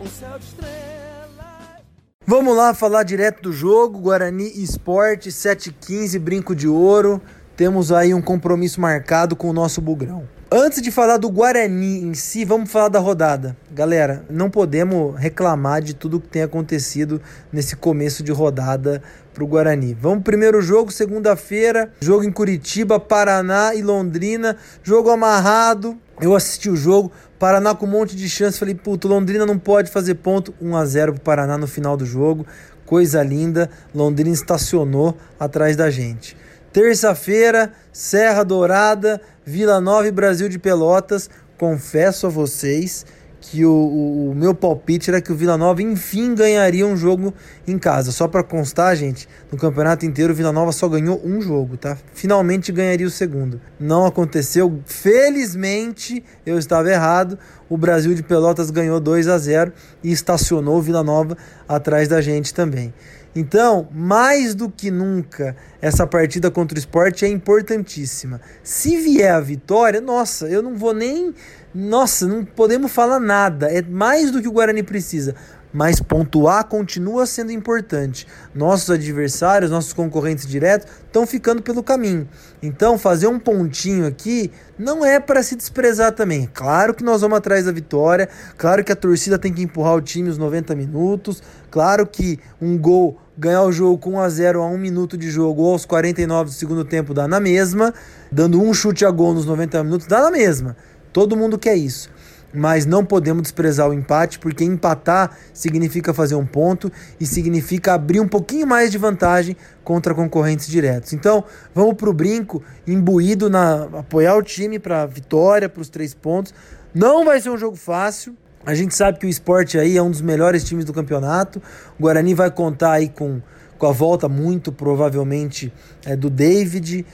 um 0.00 0.06
céu 0.06 0.38
de 0.38 0.44
estrelas. 0.44 1.82
Vamos 2.26 2.56
lá 2.56 2.74
falar 2.74 3.02
direto 3.02 3.42
do 3.42 3.52
jogo, 3.52 3.98
Guarani 3.98 4.50
Esporte 4.62 5.32
715 5.32 6.18
Brinco 6.18 6.54
de 6.54 6.68
Ouro. 6.68 7.20
Temos 7.56 7.90
aí 7.92 8.12
um 8.12 8.20
compromisso 8.20 8.80
marcado 8.80 9.34
com 9.34 9.48
o 9.48 9.52
nosso 9.52 9.80
Bugrão. 9.80 10.28
Antes 10.50 10.82
de 10.82 10.90
falar 10.90 11.16
do 11.16 11.30
Guarani 11.30 12.02
em 12.02 12.14
si, 12.14 12.44
vamos 12.44 12.70
falar 12.70 12.88
da 12.88 12.98
rodada. 12.98 13.56
Galera, 13.72 14.24
não 14.28 14.50
podemos 14.50 15.18
reclamar 15.18 15.82
de 15.82 15.94
tudo 15.94 16.20
que 16.20 16.28
tem 16.28 16.42
acontecido 16.42 17.20
nesse 17.52 17.76
começo 17.76 18.22
de 18.22 18.30
rodada 18.30 19.02
pro 19.32 19.46
Guarani. 19.46 19.94
Vamos 19.94 20.22
primeiro 20.22 20.60
jogo, 20.60 20.92
segunda-feira, 20.92 21.92
jogo 22.00 22.24
em 22.24 22.30
Curitiba, 22.30 23.00
Paraná 23.00 23.74
e 23.74 23.82
Londrina, 23.82 24.56
jogo 24.82 25.10
amarrado. 25.10 25.98
Eu 26.20 26.34
assisti 26.34 26.70
o 26.70 26.76
jogo, 26.76 27.10
Paraná 27.38 27.74
com 27.74 27.86
um 27.86 27.90
monte 27.90 28.14
de 28.14 28.28
chance, 28.28 28.58
falei, 28.58 28.74
puto, 28.74 29.08
Londrina 29.08 29.44
não 29.44 29.58
pode 29.58 29.90
fazer 29.90 30.14
ponto, 30.14 30.54
1 30.60 30.76
a 30.76 30.86
0 30.86 31.12
pro 31.14 31.22
Paraná 31.22 31.58
no 31.58 31.66
final 31.66 31.96
do 31.96 32.06
jogo. 32.06 32.46
Coisa 32.86 33.22
linda, 33.22 33.68
Londrina 33.94 34.34
estacionou 34.34 35.16
atrás 35.38 35.76
da 35.76 35.90
gente. 35.90 36.36
Terça-feira, 36.72 37.72
Serra 37.92 38.44
Dourada, 38.44 39.20
Vila 39.44 39.80
Nova 39.80 40.06
e 40.06 40.12
Brasil 40.12 40.48
de 40.48 40.58
Pelotas. 40.58 41.28
Confesso 41.56 42.26
a 42.26 42.30
vocês 42.30 43.06
que 43.50 43.64
o, 43.64 43.70
o, 43.70 44.30
o, 44.30 44.34
meu 44.34 44.54
palpite 44.54 45.10
era 45.10 45.20
que 45.20 45.30
o 45.30 45.34
Vila 45.34 45.56
Nova 45.56 45.82
enfim 45.82 46.34
ganharia 46.34 46.86
um 46.86 46.96
jogo 46.96 47.34
em 47.66 47.78
casa. 47.78 48.10
Só 48.10 48.26
para 48.26 48.42
constar, 48.42 48.96
gente, 48.96 49.28
no 49.52 49.58
campeonato 49.58 50.06
inteiro 50.06 50.32
o 50.32 50.36
Vila 50.36 50.50
Nova 50.50 50.72
só 50.72 50.88
ganhou 50.88 51.20
um 51.24 51.40
jogo, 51.40 51.76
tá? 51.76 51.96
Finalmente 52.14 52.72
ganharia 52.72 53.06
o 53.06 53.10
segundo. 53.10 53.60
Não 53.78 54.06
aconteceu. 54.06 54.80
Felizmente 54.86 56.24
eu 56.46 56.58
estava 56.58 56.90
errado. 56.90 57.38
O 57.68 57.76
Brasil 57.76 58.14
de 58.14 58.22
Pelotas 58.22 58.70
ganhou 58.70 58.98
2 58.98 59.28
a 59.28 59.36
0 59.36 59.72
e 60.02 60.10
estacionou 60.10 60.78
o 60.78 60.82
Vila 60.82 61.02
Nova 61.02 61.36
atrás 61.68 62.08
da 62.08 62.20
gente 62.20 62.54
também. 62.54 62.94
Então, 63.36 63.88
mais 63.90 64.54
do 64.54 64.70
que 64.70 64.92
nunca, 64.92 65.56
essa 65.82 66.06
partida 66.06 66.50
contra 66.50 66.76
o 66.76 66.78
esporte 66.78 67.24
é 67.24 67.28
importantíssima. 67.28 68.40
Se 68.62 68.96
vier 68.96 69.32
a 69.32 69.40
vitória, 69.40 70.00
nossa, 70.00 70.48
eu 70.48 70.62
não 70.62 70.76
vou 70.76 70.94
nem. 70.94 71.34
Nossa, 71.74 72.28
não 72.28 72.44
podemos 72.44 72.92
falar 72.92 73.18
nada. 73.18 73.66
É 73.66 73.82
mais 73.82 74.30
do 74.30 74.40
que 74.40 74.46
o 74.46 74.52
Guarani 74.52 74.84
precisa. 74.84 75.34
Mas 75.72 75.98
pontuar 75.98 76.62
continua 76.66 77.26
sendo 77.26 77.50
importante. 77.50 78.28
Nossos 78.54 78.88
adversários, 78.90 79.72
nossos 79.72 79.92
concorrentes 79.92 80.46
diretos, 80.46 80.86
estão 81.04 81.26
ficando 81.26 81.60
pelo 81.60 81.82
caminho. 81.82 82.28
Então, 82.62 82.96
fazer 82.96 83.26
um 83.26 83.40
pontinho 83.40 84.06
aqui 84.06 84.52
não 84.78 85.04
é 85.04 85.18
para 85.18 85.42
se 85.42 85.56
desprezar 85.56 86.12
também. 86.12 86.48
Claro 86.54 86.94
que 86.94 87.02
nós 87.02 87.22
vamos 87.22 87.36
atrás 87.36 87.64
da 87.64 87.72
vitória. 87.72 88.28
Claro 88.56 88.84
que 88.84 88.92
a 88.92 88.96
torcida 88.96 89.36
tem 89.36 89.52
que 89.52 89.62
empurrar 89.62 89.96
o 89.96 90.00
time 90.00 90.28
os 90.28 90.38
90 90.38 90.76
minutos. 90.76 91.42
Claro 91.72 92.06
que 92.06 92.38
um 92.62 92.78
gol 92.78 93.18
ganhar 93.36 93.62
o 93.62 93.72
jogo 93.72 93.98
com 93.98 94.12
1 94.12 94.20
a 94.20 94.28
0 94.28 94.62
a 94.62 94.66
1 94.66 94.78
minuto 94.78 95.18
de 95.18 95.30
jogo 95.30 95.62
ou 95.62 95.72
aos 95.72 95.84
49 95.84 96.50
do 96.50 96.54
segundo 96.54 96.84
tempo 96.84 97.12
dá 97.12 97.26
na 97.26 97.40
mesma, 97.40 97.92
dando 98.30 98.60
um 98.62 98.72
chute 98.72 99.04
a 99.04 99.10
gol 99.10 99.34
nos 99.34 99.46
90 99.46 99.82
minutos 99.84 100.06
dá 100.06 100.22
na 100.22 100.30
mesma. 100.30 100.76
Todo 101.12 101.36
mundo 101.36 101.58
quer 101.58 101.76
isso. 101.76 102.10
Mas 102.56 102.86
não 102.86 103.04
podemos 103.04 103.42
desprezar 103.42 103.88
o 103.88 103.92
empate, 103.92 104.38
porque 104.38 104.62
empatar 104.62 105.36
significa 105.52 106.14
fazer 106.14 106.36
um 106.36 106.46
ponto 106.46 106.90
e 107.18 107.26
significa 107.26 107.94
abrir 107.94 108.20
um 108.20 108.28
pouquinho 108.28 108.64
mais 108.64 108.92
de 108.92 108.98
vantagem 108.98 109.56
contra 109.82 110.14
concorrentes 110.14 110.68
diretos. 110.68 111.12
Então, 111.12 111.42
vamos 111.74 111.94
para 111.94 112.08
o 112.08 112.12
brinco, 112.12 112.62
imbuído 112.86 113.50
na 113.50 113.84
apoiar 113.98 114.36
o 114.36 114.42
time 114.42 114.78
para 114.78 115.04
vitória, 115.04 115.68
para 115.68 115.82
os 115.82 115.88
três 115.88 116.14
pontos. 116.14 116.54
Não 116.94 117.24
vai 117.24 117.40
ser 117.40 117.50
um 117.50 117.58
jogo 117.58 117.74
fácil, 117.74 118.36
a 118.66 118.74
gente 118.74 118.94
sabe 118.94 119.18
que 119.18 119.26
o 119.26 119.28
esporte 119.28 119.78
aí 119.78 119.96
é 119.96 120.02
um 120.02 120.10
dos 120.10 120.20
melhores 120.20 120.64
times 120.64 120.84
do 120.84 120.92
campeonato. 120.92 121.60
O 121.98 122.02
Guarani 122.02 122.32
vai 122.32 122.50
contar 122.50 122.92
aí 122.92 123.08
com, 123.08 123.40
com 123.76 123.86
a 123.86 123.92
volta, 123.92 124.28
muito 124.28 124.72
provavelmente, 124.72 125.72
é, 126.04 126.16
do 126.16 126.30
David, 126.30 127.04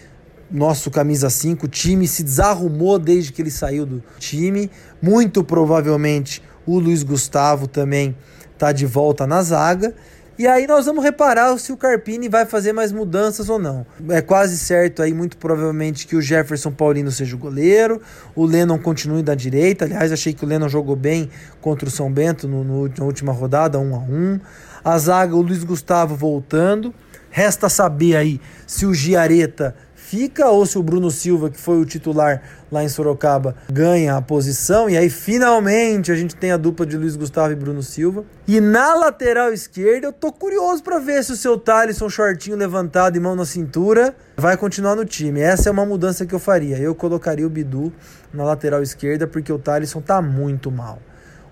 nosso 0.51 0.91
camisa 0.91 1.29
5. 1.29 1.67
O 1.67 1.69
time 1.69 2.07
se 2.07 2.23
desarrumou 2.23 2.99
desde 2.99 3.33
que 3.33 3.43
ele 3.43 3.51
saiu 3.51 3.85
do 3.85 4.03
time. 4.19 4.71
Muito 5.03 5.43
provavelmente 5.43 6.43
o 6.67 6.79
Luiz 6.79 7.03
Gustavo 7.03 7.67
também 7.67 8.17
está 8.53 8.71
de 8.71 8.87
volta 8.87 9.27
na 9.27 9.43
zaga. 9.43 9.95
E 10.41 10.47
aí 10.47 10.67
nós 10.67 10.87
vamos 10.87 11.05
reparar 11.05 11.55
se 11.59 11.71
o 11.71 11.77
Carpini 11.77 12.27
vai 12.27 12.47
fazer 12.47 12.73
mais 12.73 12.91
mudanças 12.91 13.51
ou 13.51 13.59
não. 13.59 13.85
É 14.09 14.23
quase 14.23 14.57
certo 14.57 15.03
aí, 15.03 15.13
muito 15.13 15.37
provavelmente, 15.37 16.07
que 16.07 16.17
o 16.17 16.23
Jefferson 16.23 16.73
Paulino 16.73 17.11
seja 17.11 17.37
o 17.37 17.39
goleiro, 17.39 18.01
o 18.35 18.47
Lennon 18.47 18.79
continue 18.79 19.23
da 19.23 19.35
direita. 19.35 19.85
Aliás, 19.85 20.11
achei 20.11 20.33
que 20.33 20.43
o 20.43 20.49
Lennon 20.49 20.67
jogou 20.67 20.97
bem 20.97 21.29
contra 21.61 21.87
o 21.87 21.91
São 21.91 22.11
Bento 22.11 22.49
no, 22.49 22.65
no, 22.65 22.89
na 22.89 23.05
última 23.05 23.33
rodada, 23.33 23.79
1 23.79 23.83
um 23.83 23.95
a 23.95 23.99
1 23.99 24.03
um. 24.03 24.41
A 24.83 24.97
zaga, 24.97 25.37
o 25.37 25.43
Luiz 25.43 25.63
Gustavo 25.63 26.17
voltando. 26.17 26.95
Resta 27.29 27.69
saber 27.69 28.17
aí 28.17 28.41
se 28.67 28.87
o 28.87 28.95
Giareta 28.95 29.77
fica 30.11 30.49
ou 30.49 30.67
se 30.67 30.77
o 30.77 30.83
Bruno 30.83 31.09
Silva, 31.09 31.49
que 31.51 31.57
foi 31.57 31.81
o 31.81 31.85
titular 31.85 32.43
lá 32.71 32.83
em 32.83 32.89
Sorocaba, 32.89 33.55
ganha 33.71 34.17
a 34.17 34.21
posição. 34.21 34.91
E 34.91 34.97
aí 34.97 35.09
finalmente 35.09 36.11
a 36.11 36.17
gente 36.17 36.35
tem 36.35 36.51
a 36.51 36.57
dupla 36.57 36.85
de 36.85 36.97
Luiz 36.97 37.15
Gustavo 37.15 37.53
e 37.53 37.55
Bruno 37.55 37.81
Silva. 37.81 38.25
E 38.49 38.61
na 38.61 38.97
lateral 38.97 39.53
esquerda 39.53 40.09
eu 40.09 40.13
tô 40.13 40.33
curioso 40.33 40.83
para 40.83 40.99
ver 40.99 41.23
se 41.23 41.31
o 41.31 41.37
seu 41.37 41.57
Thalisson 41.57 42.09
shortinho 42.09 42.57
levantado 42.57 43.17
e 43.17 43.21
mão 43.21 43.37
na 43.37 43.45
cintura 43.45 44.13
vai 44.37 44.57
continuar 44.57 44.97
no 44.97 45.05
time. 45.05 45.41
Essa 45.41 45.69
é 45.69 45.73
uma 45.73 45.87
mudança 45.87 46.27
que 46.27 46.35
eu 46.35 46.41
faria. 46.41 46.77
Eu 46.77 46.93
colocaria 46.93 47.47
o 47.47 47.51
Bidu 47.51 47.93
na 48.35 48.43
lateral 48.43 48.83
esquerda 48.83 49.29
porque 49.29 49.53
o 49.53 49.61
Thalisson 49.61 50.01
tá 50.01 50.21
muito 50.21 50.73
mal. 50.73 50.99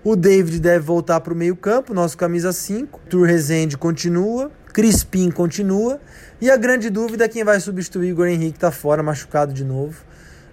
O 0.03 0.17
David 0.17 0.59
deve 0.59 0.79
voltar 0.79 1.21
para 1.21 1.33
o 1.33 1.35
meio-campo, 1.35 1.93
nosso 1.93 2.17
camisa 2.17 2.51
5. 2.51 3.01
Tur 3.09 3.25
Rezende 3.25 3.77
continua. 3.77 4.51
Crispim 4.73 5.31
continua. 5.31 5.99
E 6.41 6.49
a 6.49 6.57
grande 6.57 6.89
dúvida 6.89 7.25
é 7.25 7.27
quem 7.27 7.43
vai 7.43 7.59
substituir. 7.59 8.13
O 8.13 8.25
Henrique 8.25 8.57
está 8.57 8.71
fora, 8.71 9.03
machucado 9.03 9.53
de 9.53 9.63
novo, 9.63 10.03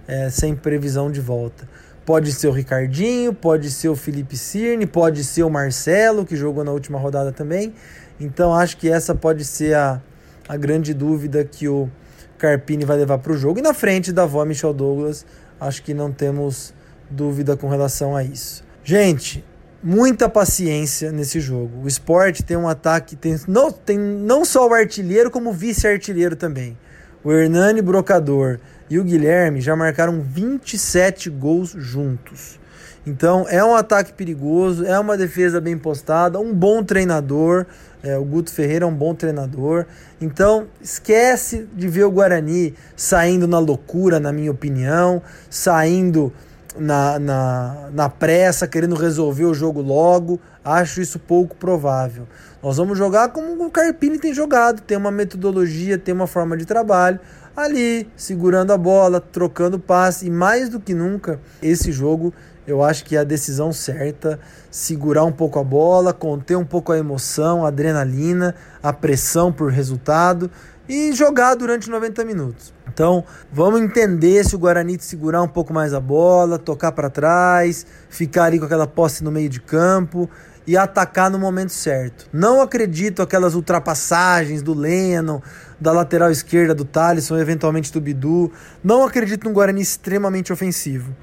é, 0.07 0.31
sem 0.31 0.55
previsão 0.55 1.11
de 1.11 1.21
volta. 1.21 1.69
Pode 2.05 2.33
ser 2.33 2.49
o 2.49 2.53
Ricardinho, 2.53 3.33
pode 3.33 3.71
ser 3.71 3.89
o 3.89 3.97
Felipe 3.97 4.37
Cirne, 4.37 4.87
pode 4.87 5.25
ser 5.25 5.43
o 5.43 5.51
Marcelo, 5.51 6.25
que 6.25 6.37
jogou 6.37 6.63
na 6.63 6.71
última 6.71 6.99
rodada 6.99 7.33
também. 7.33 7.75
Então 8.19 8.55
acho 8.55 8.77
que 8.77 8.89
essa 8.89 9.15
pode 9.15 9.45
ser 9.45 9.75
a, 9.75 10.01
a 10.49 10.57
grande 10.57 10.95
dúvida 10.95 11.45
que 11.45 11.69
o 11.69 11.91
Carpini 12.39 12.85
vai 12.85 12.97
levar 12.97 13.19
para 13.19 13.33
o 13.33 13.37
jogo. 13.37 13.59
E 13.59 13.63
na 13.63 13.75
frente 13.75 14.13
da 14.13 14.23
avó 14.23 14.45
Michel 14.45 14.73
Douglas, 14.73 15.27
acho 15.61 15.83
que 15.83 15.93
não 15.93 16.13
temos 16.13 16.73
dúvida 17.11 17.57
com 17.57 17.69
relação 17.69 18.15
a 18.15 18.23
isso. 18.23 18.65
Gente, 18.85 19.45
muita 19.87 20.29
paciência 20.29 21.13
nesse 21.13 21.39
jogo. 21.39 21.85
O 21.85 21.87
esporte 21.87 22.43
tem 22.43 22.57
um 22.57 22.67
ataque, 22.67 23.15
tem 23.15 23.39
não, 23.47 23.71
tem 23.71 23.97
não 23.97 24.45
só 24.45 24.69
o 24.69 24.75
artilheiro, 24.75 25.31
como 25.31 25.51
o 25.51 25.53
vice-artilheiro 25.53 26.35
também. 26.35 26.77
O 27.23 27.31
Hernani 27.31 27.81
Brocador 27.81 28.59
e 28.91 28.99
o 28.99 29.05
Guilherme 29.05 29.61
já 29.61 29.77
marcaram 29.77 30.21
27 30.21 31.31
gols 31.31 31.73
juntos. 31.77 32.59
Então 33.07 33.47
é 33.49 33.65
um 33.65 33.77
ataque 33.77 34.13
perigoso, 34.13 34.85
é 34.85 34.99
uma 34.99 35.17
defesa 35.17 35.61
bem 35.61 35.79
postada, 35.79 36.41
um 36.41 36.53
bom 36.53 36.83
treinador. 36.83 37.65
É, 38.03 38.19
o 38.19 38.25
Guto 38.25 38.53
Ferreira 38.53 38.85
é 38.85 38.89
um 38.89 38.95
bom 38.95 39.15
treinador. 39.15 39.87
Então 40.21 40.67
esquece 40.83 41.69
de 41.73 41.87
ver 41.87 42.03
o 42.03 42.11
Guarani 42.11 42.75
saindo 42.97 43.47
na 43.47 43.61
loucura, 43.61 44.19
na 44.19 44.33
minha 44.33 44.51
opinião, 44.51 45.23
saindo 45.49 46.33
na, 46.79 47.19
na, 47.19 47.89
na 47.93 48.09
pressa, 48.09 48.67
querendo 48.67 48.95
resolver 48.95 49.45
o 49.45 49.55
jogo 49.55 49.81
logo. 49.81 50.41
Acho 50.65 51.01
isso 51.01 51.19
pouco 51.19 51.55
provável. 51.57 52.27
Nós 52.63 52.77
vamos 52.77 52.99
jogar 52.99 53.29
como 53.29 53.65
o 53.65 53.71
Carpini 53.71 54.19
tem 54.19 54.35
jogado, 54.35 54.81
tem 54.81 54.97
uma 54.97 55.11
metodologia, 55.11 55.99
tem 55.99 56.15
uma 56.15 56.27
forma 56.27 56.57
de 56.57 56.65
trabalho 56.65 57.21
ali, 57.57 58.09
segurando 58.17 58.73
a 58.73 58.77
bola, 58.77 59.21
trocando 59.21 59.79
passe 59.79 60.27
e 60.27 60.31
mais 60.31 60.69
do 60.69 60.79
que 60.79 60.93
nunca, 60.93 61.41
esse 61.63 61.91
jogo 61.91 62.35
eu 62.67 62.83
acho 62.83 63.05
que 63.05 63.17
é 63.17 63.21
a 63.21 63.25
decisão 63.25 63.73
certa, 63.73 64.41
segurar 64.71 65.25
um 65.25 65.31
pouco 65.31 65.59
a 65.59 65.65
bola, 65.65 66.13
conter 66.13 66.57
um 66.57 66.65
pouco 66.65 66.93
a 66.93 66.99
emoção, 66.99 67.65
a 67.65 67.69
adrenalina, 67.69 68.57
a 68.83 68.93
pressão 68.93 69.53
por 69.53 69.71
resultado 69.71 70.51
e 70.89 71.13
jogar 71.13 71.55
durante 71.55 71.89
90 71.89 72.25
minutos. 72.25 72.76
Então, 72.97 73.25
vamos 73.53 73.83
entender 73.83 74.43
se 74.43 74.57
o 74.57 74.59
Guarani 74.59 74.97
segurar 74.99 75.43
um 75.43 75.49
pouco 75.49 75.71
mais 75.71 75.93
a 75.93 76.01
bola, 76.01 76.59
tocar 76.59 76.93
para 76.93 77.11
trás, 77.11 77.85
ficar 78.09 78.45
ali 78.45 78.59
com 78.59 78.65
aquela 78.65 78.87
posse 78.87 79.23
no 79.23 79.31
meio 79.31 79.51
de 79.51 79.61
campo 79.61 80.31
e 80.67 80.79
atacar 80.79 81.31
no 81.31 81.39
momento 81.39 81.75
certo. 81.75 82.27
Não 82.33 82.63
acredito 82.63 83.21
aquelas 83.21 83.55
ultrapassagens 83.55 84.63
do 84.63 84.73
Lennon, 84.73 85.43
da 85.79 85.93
lateral 85.93 86.31
esquerda 86.31 86.75
do 86.75 86.87
Thalisson, 86.87 87.37
eventualmente 87.37 87.93
do 87.93 88.01
Bidu. 88.01 88.51
Não 88.83 89.05
acredito 89.05 89.45
num 89.45 89.53
Guarani 89.53 89.83
extremamente 89.83 90.51
ofensivo. 90.51 91.15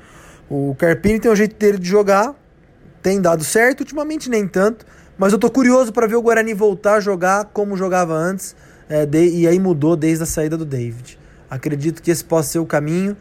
O 0.48 0.76
Carpini 0.78 1.20
tem 1.20 1.32
o 1.32 1.36
jeito 1.36 1.56
dele 1.56 1.80
de 1.80 1.90
jogar, 1.90 2.36
tem 3.02 3.20
dado 3.20 3.44
certo, 3.44 3.80
ultimamente 3.80 4.30
nem 4.30 4.48
tanto, 4.48 4.86
mas 5.18 5.34
eu 5.34 5.40
tô 5.40 5.50
curioso 5.50 5.92
para 5.92 6.06
ver 6.06 6.18
o 6.18 6.22
Guarani 6.22 6.54
voltar 6.54 6.98
a 6.98 7.00
jogar 7.00 7.46
como 7.46 7.76
jogava 7.76 8.14
antes, 8.14 8.56
é, 8.88 9.08
de, 9.08 9.28
e 9.28 9.48
aí 9.48 9.58
mudou 9.58 9.96
desde 9.96 10.22
a 10.22 10.28
saída 10.28 10.56
do 10.56 10.66
David. 10.66 11.23
Acredito 11.50 12.02
que 12.02 12.12
esse 12.12 12.24
possa 12.24 12.50
ser 12.50 12.60
o 12.60 12.66
caminho. 12.66 13.16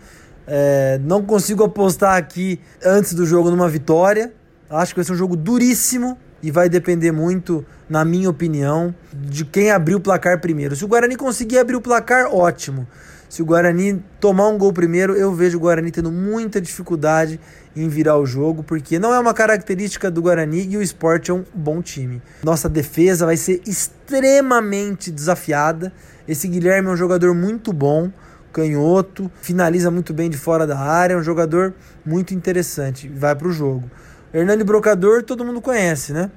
É, 0.46 1.00
não 1.02 1.22
consigo 1.22 1.62
apostar 1.62 2.16
aqui 2.16 2.60
antes 2.84 3.14
do 3.14 3.24
jogo 3.24 3.50
numa 3.50 3.68
vitória. 3.68 4.32
Acho 4.68 4.92
que 4.92 5.00
vai 5.00 5.04
ser 5.04 5.12
um 5.12 5.16
jogo 5.16 5.36
duríssimo 5.36 6.18
e 6.42 6.50
vai 6.50 6.68
depender 6.68 7.12
muito, 7.12 7.64
na 7.88 8.04
minha 8.04 8.28
opinião, 8.28 8.94
de 9.12 9.44
quem 9.44 9.70
abrir 9.70 9.94
o 9.94 10.00
placar 10.00 10.40
primeiro. 10.40 10.74
Se 10.74 10.84
o 10.84 10.88
Guarani 10.88 11.14
conseguir 11.14 11.58
abrir 11.58 11.76
o 11.76 11.80
placar, 11.80 12.26
ótimo. 12.34 12.86
Se 13.32 13.40
o 13.40 13.46
Guarani 13.46 14.04
tomar 14.20 14.48
um 14.48 14.58
gol 14.58 14.74
primeiro, 14.74 15.16
eu 15.16 15.32
vejo 15.32 15.56
o 15.56 15.60
Guarani 15.62 15.90
tendo 15.90 16.12
muita 16.12 16.60
dificuldade 16.60 17.40
em 17.74 17.88
virar 17.88 18.18
o 18.18 18.26
jogo, 18.26 18.62
porque 18.62 18.98
não 18.98 19.14
é 19.14 19.18
uma 19.18 19.32
característica 19.32 20.10
do 20.10 20.20
Guarani 20.20 20.68
e 20.68 20.76
o 20.76 20.82
esporte 20.82 21.30
é 21.30 21.34
um 21.34 21.42
bom 21.54 21.80
time. 21.80 22.20
Nossa 22.44 22.68
defesa 22.68 23.24
vai 23.24 23.38
ser 23.38 23.62
extremamente 23.66 25.10
desafiada. 25.10 25.90
Esse 26.28 26.46
Guilherme 26.46 26.90
é 26.90 26.92
um 26.92 26.96
jogador 26.96 27.34
muito 27.34 27.72
bom, 27.72 28.12
canhoto, 28.52 29.32
finaliza 29.40 29.90
muito 29.90 30.12
bem 30.12 30.28
de 30.28 30.36
fora 30.36 30.66
da 30.66 30.78
área, 30.78 31.14
é 31.14 31.16
um 31.16 31.22
jogador 31.22 31.72
muito 32.04 32.34
interessante. 32.34 33.08
Vai 33.08 33.34
para 33.34 33.48
o 33.48 33.50
jogo. 33.50 33.90
Hernani 34.34 34.62
Brocador, 34.62 35.22
todo 35.22 35.42
mundo 35.42 35.62
conhece, 35.62 36.12
né? 36.12 36.30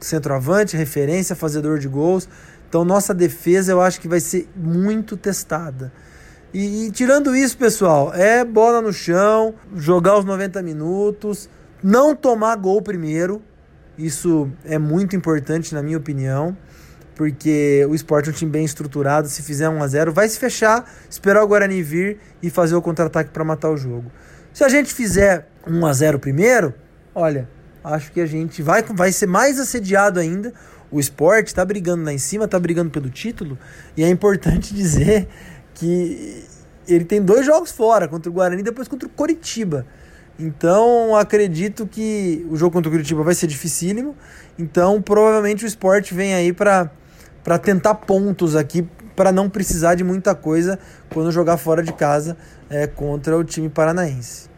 Centroavante, 0.00 0.78
referência, 0.78 1.36
fazedor 1.36 1.78
de 1.78 1.88
gols. 1.88 2.26
Então, 2.66 2.86
nossa 2.86 3.12
defesa 3.12 3.70
eu 3.70 3.82
acho 3.82 4.00
que 4.00 4.08
vai 4.08 4.20
ser 4.20 4.48
muito 4.56 5.14
testada. 5.14 5.92
E, 6.52 6.86
e, 6.86 6.90
tirando 6.90 7.36
isso, 7.36 7.56
pessoal, 7.58 8.12
é 8.14 8.44
bola 8.44 8.80
no 8.80 8.92
chão, 8.92 9.54
jogar 9.76 10.18
os 10.18 10.24
90 10.24 10.62
minutos, 10.62 11.48
não 11.82 12.16
tomar 12.16 12.56
gol 12.56 12.80
primeiro. 12.80 13.42
Isso 13.98 14.48
é 14.64 14.78
muito 14.78 15.14
importante, 15.14 15.74
na 15.74 15.82
minha 15.82 15.98
opinião, 15.98 16.56
porque 17.14 17.84
o 17.90 17.94
esporte 17.94 18.28
é 18.28 18.32
um 18.32 18.34
time 18.34 18.50
bem 18.50 18.64
estruturado. 18.64 19.28
Se 19.28 19.42
fizer 19.42 19.68
1 19.68 19.82
a 19.82 19.86
0 19.88 20.12
vai 20.12 20.28
se 20.28 20.38
fechar, 20.38 20.90
esperar 21.10 21.42
o 21.42 21.48
Guarani 21.48 21.82
vir 21.82 22.18
e 22.42 22.48
fazer 22.48 22.76
o 22.76 22.82
contra-ataque 22.82 23.30
para 23.30 23.44
matar 23.44 23.70
o 23.70 23.76
jogo. 23.76 24.10
Se 24.52 24.64
a 24.64 24.68
gente 24.68 24.92
fizer 24.94 25.48
1 25.66 25.86
a 25.86 25.92
0 25.92 26.18
primeiro, 26.18 26.72
olha, 27.14 27.48
acho 27.84 28.10
que 28.10 28.20
a 28.20 28.26
gente 28.26 28.62
vai, 28.62 28.82
vai 28.82 29.12
ser 29.12 29.26
mais 29.26 29.58
assediado 29.58 30.18
ainda. 30.18 30.52
O 30.90 30.98
esporte 30.98 31.48
está 31.48 31.64
brigando 31.64 32.04
lá 32.04 32.12
em 32.12 32.18
cima, 32.18 32.46
está 32.46 32.58
brigando 32.58 32.90
pelo 32.90 33.10
título, 33.10 33.58
e 33.96 34.02
é 34.02 34.08
importante 34.08 34.72
dizer 34.74 35.28
que 35.78 36.44
ele 36.86 37.04
tem 37.04 37.22
dois 37.22 37.44
jogos 37.44 37.70
fora, 37.70 38.08
contra 38.08 38.30
o 38.30 38.32
Guarani 38.32 38.60
e 38.60 38.64
depois 38.64 38.88
contra 38.88 39.06
o 39.06 39.10
Coritiba. 39.10 39.86
Então, 40.38 41.16
acredito 41.16 41.86
que 41.86 42.46
o 42.48 42.56
jogo 42.56 42.72
contra 42.72 42.88
o 42.88 42.92
Curitiba 42.92 43.22
vai 43.22 43.34
ser 43.34 43.46
dificílimo. 43.46 44.16
Então, 44.58 45.02
provavelmente 45.02 45.64
o 45.64 45.66
esporte 45.66 46.14
vem 46.14 46.34
aí 46.34 46.52
para 46.52 46.90
tentar 47.62 47.94
pontos 47.96 48.54
aqui, 48.54 48.88
para 49.16 49.32
não 49.32 49.50
precisar 49.50 49.96
de 49.96 50.04
muita 50.04 50.34
coisa 50.34 50.78
quando 51.12 51.32
jogar 51.32 51.56
fora 51.56 51.82
de 51.82 51.92
casa 51.92 52.36
é, 52.70 52.86
contra 52.86 53.36
o 53.36 53.42
time 53.42 53.68
paranaense. 53.68 54.48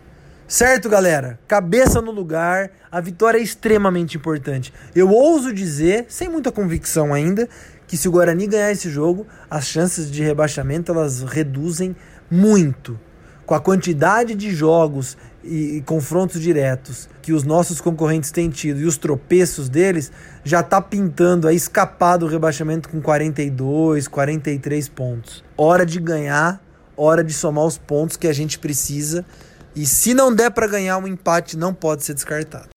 Certo, 0.47 0.89
galera? 0.89 1.39
Cabeça 1.47 2.03
no 2.03 2.11
lugar, 2.11 2.71
a 2.91 3.01
vitória 3.01 3.39
é 3.39 3.43
extremamente 3.43 4.17
importante. 4.17 4.75
Eu 4.95 5.09
ouso 5.09 5.55
dizer, 5.55 6.07
sem 6.09 6.29
muita 6.29 6.51
convicção 6.51 7.15
ainda, 7.15 7.49
que 7.91 7.97
se 7.97 8.09
o 8.09 8.13
Guarani 8.13 8.47
ganhar 8.47 8.71
esse 8.71 8.89
jogo, 8.89 9.27
as 9.51 9.67
chances 9.67 10.09
de 10.09 10.23
rebaixamento 10.23 10.93
elas 10.93 11.25
reduzem 11.25 11.97
muito. 12.31 12.97
Com 13.45 13.53
a 13.53 13.59
quantidade 13.59 14.37
de 14.37 14.55
jogos 14.55 15.17
e, 15.43 15.79
e 15.79 15.81
confrontos 15.83 16.41
diretos 16.41 17.09
que 17.21 17.33
os 17.33 17.43
nossos 17.43 17.81
concorrentes 17.81 18.31
têm 18.31 18.49
tido 18.49 18.79
e 18.79 18.85
os 18.85 18.97
tropeços 18.97 19.69
deles, 19.69 20.13
já 20.45 20.61
está 20.61 20.81
pintando 20.81 21.49
a 21.49 21.53
escapar 21.53 22.17
do 22.17 22.29
rebaixamento 22.29 22.89
com 22.89 23.03
42, 23.03 24.07
43 24.07 24.89
pontos. 24.89 25.43
Hora 25.57 25.85
de 25.85 25.99
ganhar, 25.99 26.63
hora 26.97 27.25
de 27.25 27.33
somar 27.33 27.65
os 27.65 27.77
pontos 27.77 28.17
que 28.17 28.29
a 28.29 28.33
gente 28.33 28.57
precisa. 28.61 29.27
E 29.75 29.85
se 29.85 30.15
não 30.15 30.33
der 30.33 30.53
para 30.53 30.69
ganhar, 30.69 30.97
um 30.99 31.09
empate 31.09 31.57
não 31.57 31.75
pode 31.75 32.05
ser 32.05 32.15
descartado. 32.15 32.69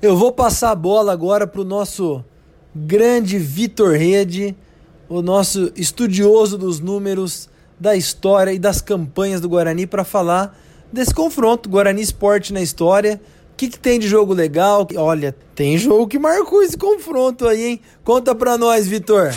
Eu 0.00 0.16
vou 0.16 0.30
passar 0.30 0.70
a 0.70 0.76
bola 0.76 1.12
agora 1.12 1.44
para 1.44 1.60
o 1.60 1.64
nosso 1.64 2.24
grande 2.72 3.36
Vitor 3.36 3.96
Rede, 3.96 4.56
o 5.08 5.20
nosso 5.20 5.72
estudioso 5.74 6.56
dos 6.56 6.78
números, 6.78 7.48
da 7.80 7.96
história 7.96 8.52
e 8.52 8.60
das 8.60 8.80
campanhas 8.80 9.40
do 9.40 9.48
Guarani, 9.48 9.88
para 9.88 10.04
falar 10.04 10.56
desse 10.92 11.12
confronto 11.12 11.68
Guarani 11.68 12.00
Esporte 12.00 12.52
na 12.52 12.62
história. 12.62 13.20
O 13.52 13.56
que, 13.56 13.68
que, 13.68 13.78
tem 13.78 13.98
de 13.98 14.06
jogo 14.06 14.32
legal? 14.32 14.86
Olha, 14.94 15.34
tem 15.56 15.76
jogo 15.76 16.06
que 16.06 16.16
marcou 16.16 16.62
esse 16.62 16.78
confronto 16.78 17.48
aí, 17.48 17.64
hein? 17.64 17.80
Conta 18.04 18.36
para 18.36 18.56
nós, 18.56 18.86
Vitor. 18.86 19.34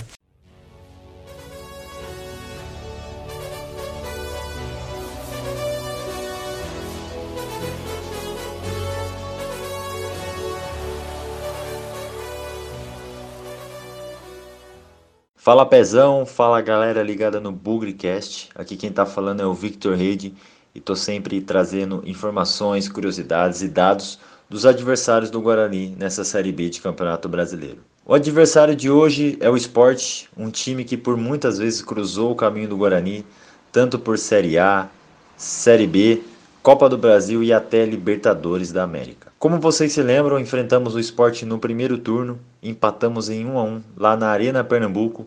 Fala 15.44 15.66
Pezão, 15.66 16.24
fala 16.24 16.62
galera 16.62 17.02
ligada 17.02 17.40
no 17.40 17.52
Bugrecast. 17.52 18.52
Aqui 18.54 18.78
quem 18.78 18.92
tá 18.92 19.08
falando 19.08 19.42
é 19.42 19.46
o 19.48 19.56
Victor 19.56 19.96
Reid 19.96 20.36
e 20.76 20.80
tô 20.80 20.96
sempre 20.96 21.42
trazendo 21.42 22.04
informações, 22.06 22.88
curiosidades 22.88 23.64
e 23.64 23.68
dados 23.68 24.20
dos 24.48 24.68
adversários 24.68 25.32
do 25.32 25.42
Guarani 25.42 25.96
nessa 25.98 26.24
Série 26.24 26.52
B 26.52 26.70
de 26.70 26.80
Campeonato 26.80 27.28
Brasileiro. 27.28 27.80
O 28.06 28.14
adversário 28.14 28.76
de 28.76 28.92
hoje 28.92 29.36
é 29.42 29.50
o 29.50 29.58
Sport, 29.58 30.26
um 30.38 30.52
time 30.52 30.84
que 30.84 30.96
por 30.96 31.18
muitas 31.18 31.58
vezes 31.58 31.82
cruzou 31.82 32.34
o 32.34 32.36
caminho 32.36 32.70
do 32.70 32.78
Guarani, 32.78 33.26
tanto 33.72 33.98
por 33.98 34.20
Série 34.20 34.60
A, 34.60 34.90
Série 35.36 35.88
B, 35.88 36.22
Copa 36.62 36.88
do 36.88 37.00
Brasil 37.00 37.42
e 37.42 37.52
até 37.52 37.84
Libertadores 37.84 38.72
da 38.72 38.84
América. 38.84 39.31
Como 39.42 39.60
vocês 39.60 39.92
se 39.92 40.04
lembram, 40.04 40.40
enfrentamos 40.40 40.94
o 40.94 41.00
esporte 41.00 41.48
no 41.48 41.58
primeiro 41.58 41.98
turno, 41.98 42.40
empatamos 42.62 43.28
em 43.28 43.44
1 43.44 43.58
a 43.58 43.64
1 43.64 43.84
lá 43.98 44.16
na 44.16 44.28
Arena 44.28 44.64
Pernambuco, 44.64 45.26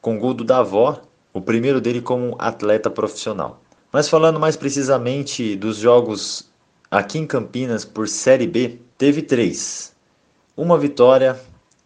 com 0.00 0.16
gol 0.16 0.32
do 0.32 0.44
Davó, 0.44 1.02
o 1.32 1.40
primeiro 1.40 1.80
dele 1.80 2.00
como 2.00 2.36
atleta 2.38 2.88
profissional. 2.88 3.60
Mas 3.92 4.08
falando 4.08 4.38
mais 4.38 4.54
precisamente 4.54 5.56
dos 5.56 5.78
jogos 5.78 6.48
aqui 6.88 7.18
em 7.18 7.26
Campinas 7.26 7.84
por 7.84 8.06
Série 8.06 8.46
B, 8.46 8.78
teve 8.96 9.22
três: 9.22 9.92
uma 10.56 10.78
vitória 10.78 11.36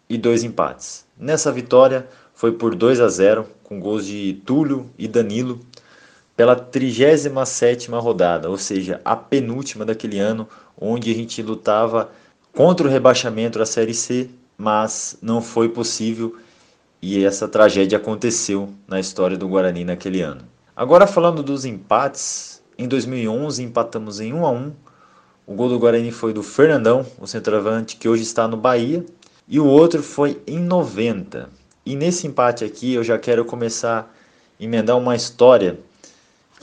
e 0.07 0.15
dois 0.15 0.43
empates. 0.43 1.07
Nessa 1.17 1.51
vitória 1.51 2.07
foi 2.35 2.51
por 2.51 2.75
2 2.75 3.01
a 3.01 3.07
0, 3.07 3.47
com 3.63 3.79
gols 3.79 4.05
de 4.05 4.39
Túlio 4.45 4.91
e 4.95 5.07
Danilo 5.07 5.59
pela 6.35 6.55
37ª 6.55 7.99
rodada, 7.99 8.49
ou 8.49 8.57
seja, 8.57 9.01
a 9.05 9.15
penúltima 9.15 9.85
daquele 9.85 10.19
ano, 10.19 10.47
onde 10.85 11.09
a 11.11 11.15
gente 11.15 11.41
lutava 11.41 12.11
contra 12.51 12.85
o 12.85 12.89
rebaixamento 12.89 13.57
da 13.57 13.65
Série 13.65 13.93
C, 13.93 14.29
mas 14.57 15.17
não 15.21 15.41
foi 15.41 15.69
possível 15.69 16.35
e 17.01 17.23
essa 17.23 17.47
tragédia 17.47 17.97
aconteceu 17.97 18.69
na 18.87 18.99
história 18.99 19.37
do 19.37 19.47
Guarani 19.47 19.83
naquele 19.83 20.21
ano. 20.21 20.41
Agora 20.75 21.07
falando 21.07 21.41
dos 21.41 21.65
empates, 21.65 22.61
em 22.77 22.87
2011 22.87 23.63
empatamos 23.63 24.19
em 24.19 24.33
1 24.33 24.45
a 24.45 24.51
1 24.51 24.71
O 25.47 25.53
gol 25.53 25.69
do 25.69 25.79
Guarani 25.79 26.11
foi 26.11 26.33
do 26.33 26.43
Fernandão, 26.43 27.05
o 27.19 27.27
centroavante 27.27 27.95
que 27.95 28.07
hoje 28.07 28.23
está 28.23 28.47
no 28.47 28.57
Bahia, 28.57 29.05
e 29.47 29.59
o 29.59 29.65
outro 29.65 30.03
foi 30.03 30.41
em 30.45 30.59
90. 30.59 31.49
E 31.85 31.95
nesse 31.95 32.27
empate 32.27 32.63
aqui 32.63 32.93
eu 32.93 33.03
já 33.03 33.17
quero 33.17 33.43
começar 33.45 33.99
a 34.59 34.63
emendar 34.63 34.97
uma 34.97 35.15
história 35.15 35.79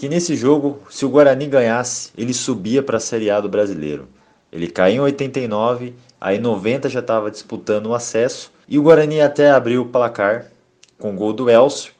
que 0.01 0.09
nesse 0.09 0.35
jogo, 0.35 0.81
se 0.89 1.05
o 1.05 1.11
Guarani 1.11 1.47
ganhasse, 1.47 2.11
ele 2.17 2.33
subia 2.33 2.83
para 2.83 2.97
a 2.97 3.01
Série 3.01 3.31
A 3.31 3.39
do 3.39 3.51
Brasileiro. 3.51 4.09
Ele 4.51 4.67
caiu 4.67 5.03
em 5.03 5.05
89, 5.05 5.95
aí 6.19 6.39
em 6.39 6.41
90 6.41 6.89
já 6.89 7.01
estava 7.01 7.31
disputando 7.31 7.85
o 7.85 7.95
acesso 7.95 8.51
e 8.67 8.79
o 8.79 8.83
Guarani 8.83 9.21
até 9.21 9.51
abriu 9.51 9.83
o 9.83 9.89
placar 9.89 10.47
com 10.99 11.11
o 11.11 11.15
gol 11.15 11.35
do 11.35 11.51
Elcio, 11.51 11.93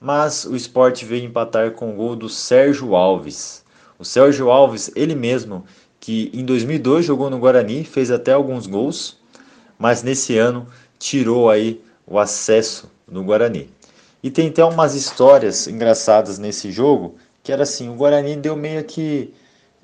mas 0.00 0.44
o 0.44 0.56
esporte 0.56 1.04
veio 1.04 1.26
empatar 1.26 1.70
com 1.70 1.92
o 1.92 1.94
gol 1.94 2.16
do 2.16 2.28
Sérgio 2.28 2.96
Alves. 2.96 3.64
O 4.00 4.04
Sérgio 4.04 4.50
Alves, 4.50 4.90
ele 4.96 5.14
mesmo, 5.14 5.64
que 6.00 6.32
em 6.34 6.44
2002 6.44 7.04
jogou 7.04 7.30
no 7.30 7.38
Guarani, 7.38 7.84
fez 7.84 8.10
até 8.10 8.32
alguns 8.32 8.66
gols, 8.66 9.16
mas 9.78 10.02
nesse 10.02 10.36
ano 10.36 10.66
tirou 10.98 11.48
aí 11.48 11.80
o 12.04 12.18
acesso 12.18 12.90
no 13.06 13.22
Guarani. 13.22 13.70
E 14.24 14.30
tem 14.30 14.48
até 14.48 14.64
umas 14.64 14.96
histórias 14.96 15.68
engraçadas 15.68 16.38
nesse 16.38 16.72
jogo, 16.72 17.14
que 17.44 17.52
era 17.52 17.62
assim, 17.62 17.90
o 17.90 17.94
Guarani 17.94 18.36
deu 18.36 18.56
meio 18.56 18.82
que 18.82 19.32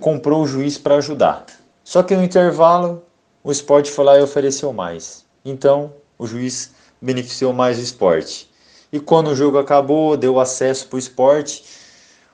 comprou 0.01 0.43
o 0.43 0.47
juiz 0.47 0.79
para 0.79 0.97
ajudar. 0.97 1.45
Só 1.85 2.03
que 2.03 2.17
no 2.17 2.25
intervalo 2.25 3.05
o 3.45 3.53
esporte 3.53 3.91
foi 3.91 4.05
lá 4.07 4.19
e 4.19 4.23
ofereceu 4.23 4.73
mais. 4.73 5.27
Então 5.45 5.93
o 6.19 6.27
juiz 6.27 6.73
beneficiou 7.01 7.53
mais 7.53 7.79
o 7.79 7.83
esporte. 7.83 8.51
E 8.91 8.99
quando 8.99 9.29
o 9.29 9.37
jogo 9.37 9.59
acabou, 9.59 10.17
deu 10.17 10.41
acesso 10.41 10.89
para 10.89 10.97
o 10.97 10.99
esporte, 10.99 11.63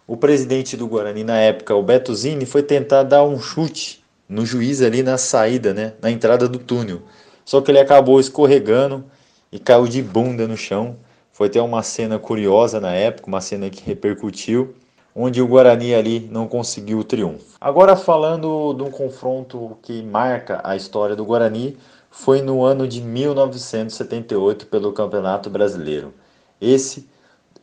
o 0.06 0.16
presidente 0.16 0.76
do 0.76 0.86
Guarani 0.86 1.24
na 1.24 1.38
época, 1.38 1.74
o 1.74 1.82
Beto 1.82 2.14
Zini, 2.14 2.46
foi 2.46 2.62
tentar 2.62 3.02
dar 3.02 3.24
um 3.24 3.40
chute 3.40 4.04
no 4.28 4.46
juiz 4.46 4.80
ali 4.80 5.02
na 5.02 5.18
saída, 5.18 5.74
né, 5.74 5.94
na 6.00 6.10
entrada 6.10 6.48
do 6.48 6.58
túnel. 6.60 7.02
Só 7.44 7.60
que 7.60 7.70
ele 7.72 7.80
acabou 7.80 8.20
escorregando 8.20 9.04
e 9.50 9.58
caiu 9.58 9.88
de 9.88 10.00
bunda 10.02 10.46
no 10.46 10.56
chão. 10.56 10.96
Foi 11.32 11.48
até 11.48 11.60
uma 11.60 11.82
cena 11.82 12.16
curiosa 12.18 12.80
na 12.80 12.92
época, 12.92 13.28
uma 13.28 13.40
cena 13.40 13.68
que 13.68 13.84
repercutiu, 13.84 14.74
onde 15.16 15.40
o 15.40 15.48
Guarani 15.48 15.94
ali 15.94 16.28
não 16.30 16.46
conseguiu 16.46 16.98
o 16.98 17.04
triunfo. 17.04 17.56
Agora 17.58 17.96
falando 17.96 18.74
de 18.74 18.82
um 18.82 18.90
confronto 18.90 19.78
que 19.82 20.02
marca 20.02 20.60
a 20.62 20.76
história 20.76 21.16
do 21.16 21.24
Guarani, 21.24 21.78
foi 22.10 22.42
no 22.42 22.62
ano 22.62 22.86
de 22.86 23.00
1978 23.00 24.66
pelo 24.66 24.92
Campeonato 24.92 25.48
Brasileiro. 25.48 26.12
Esse 26.60 27.08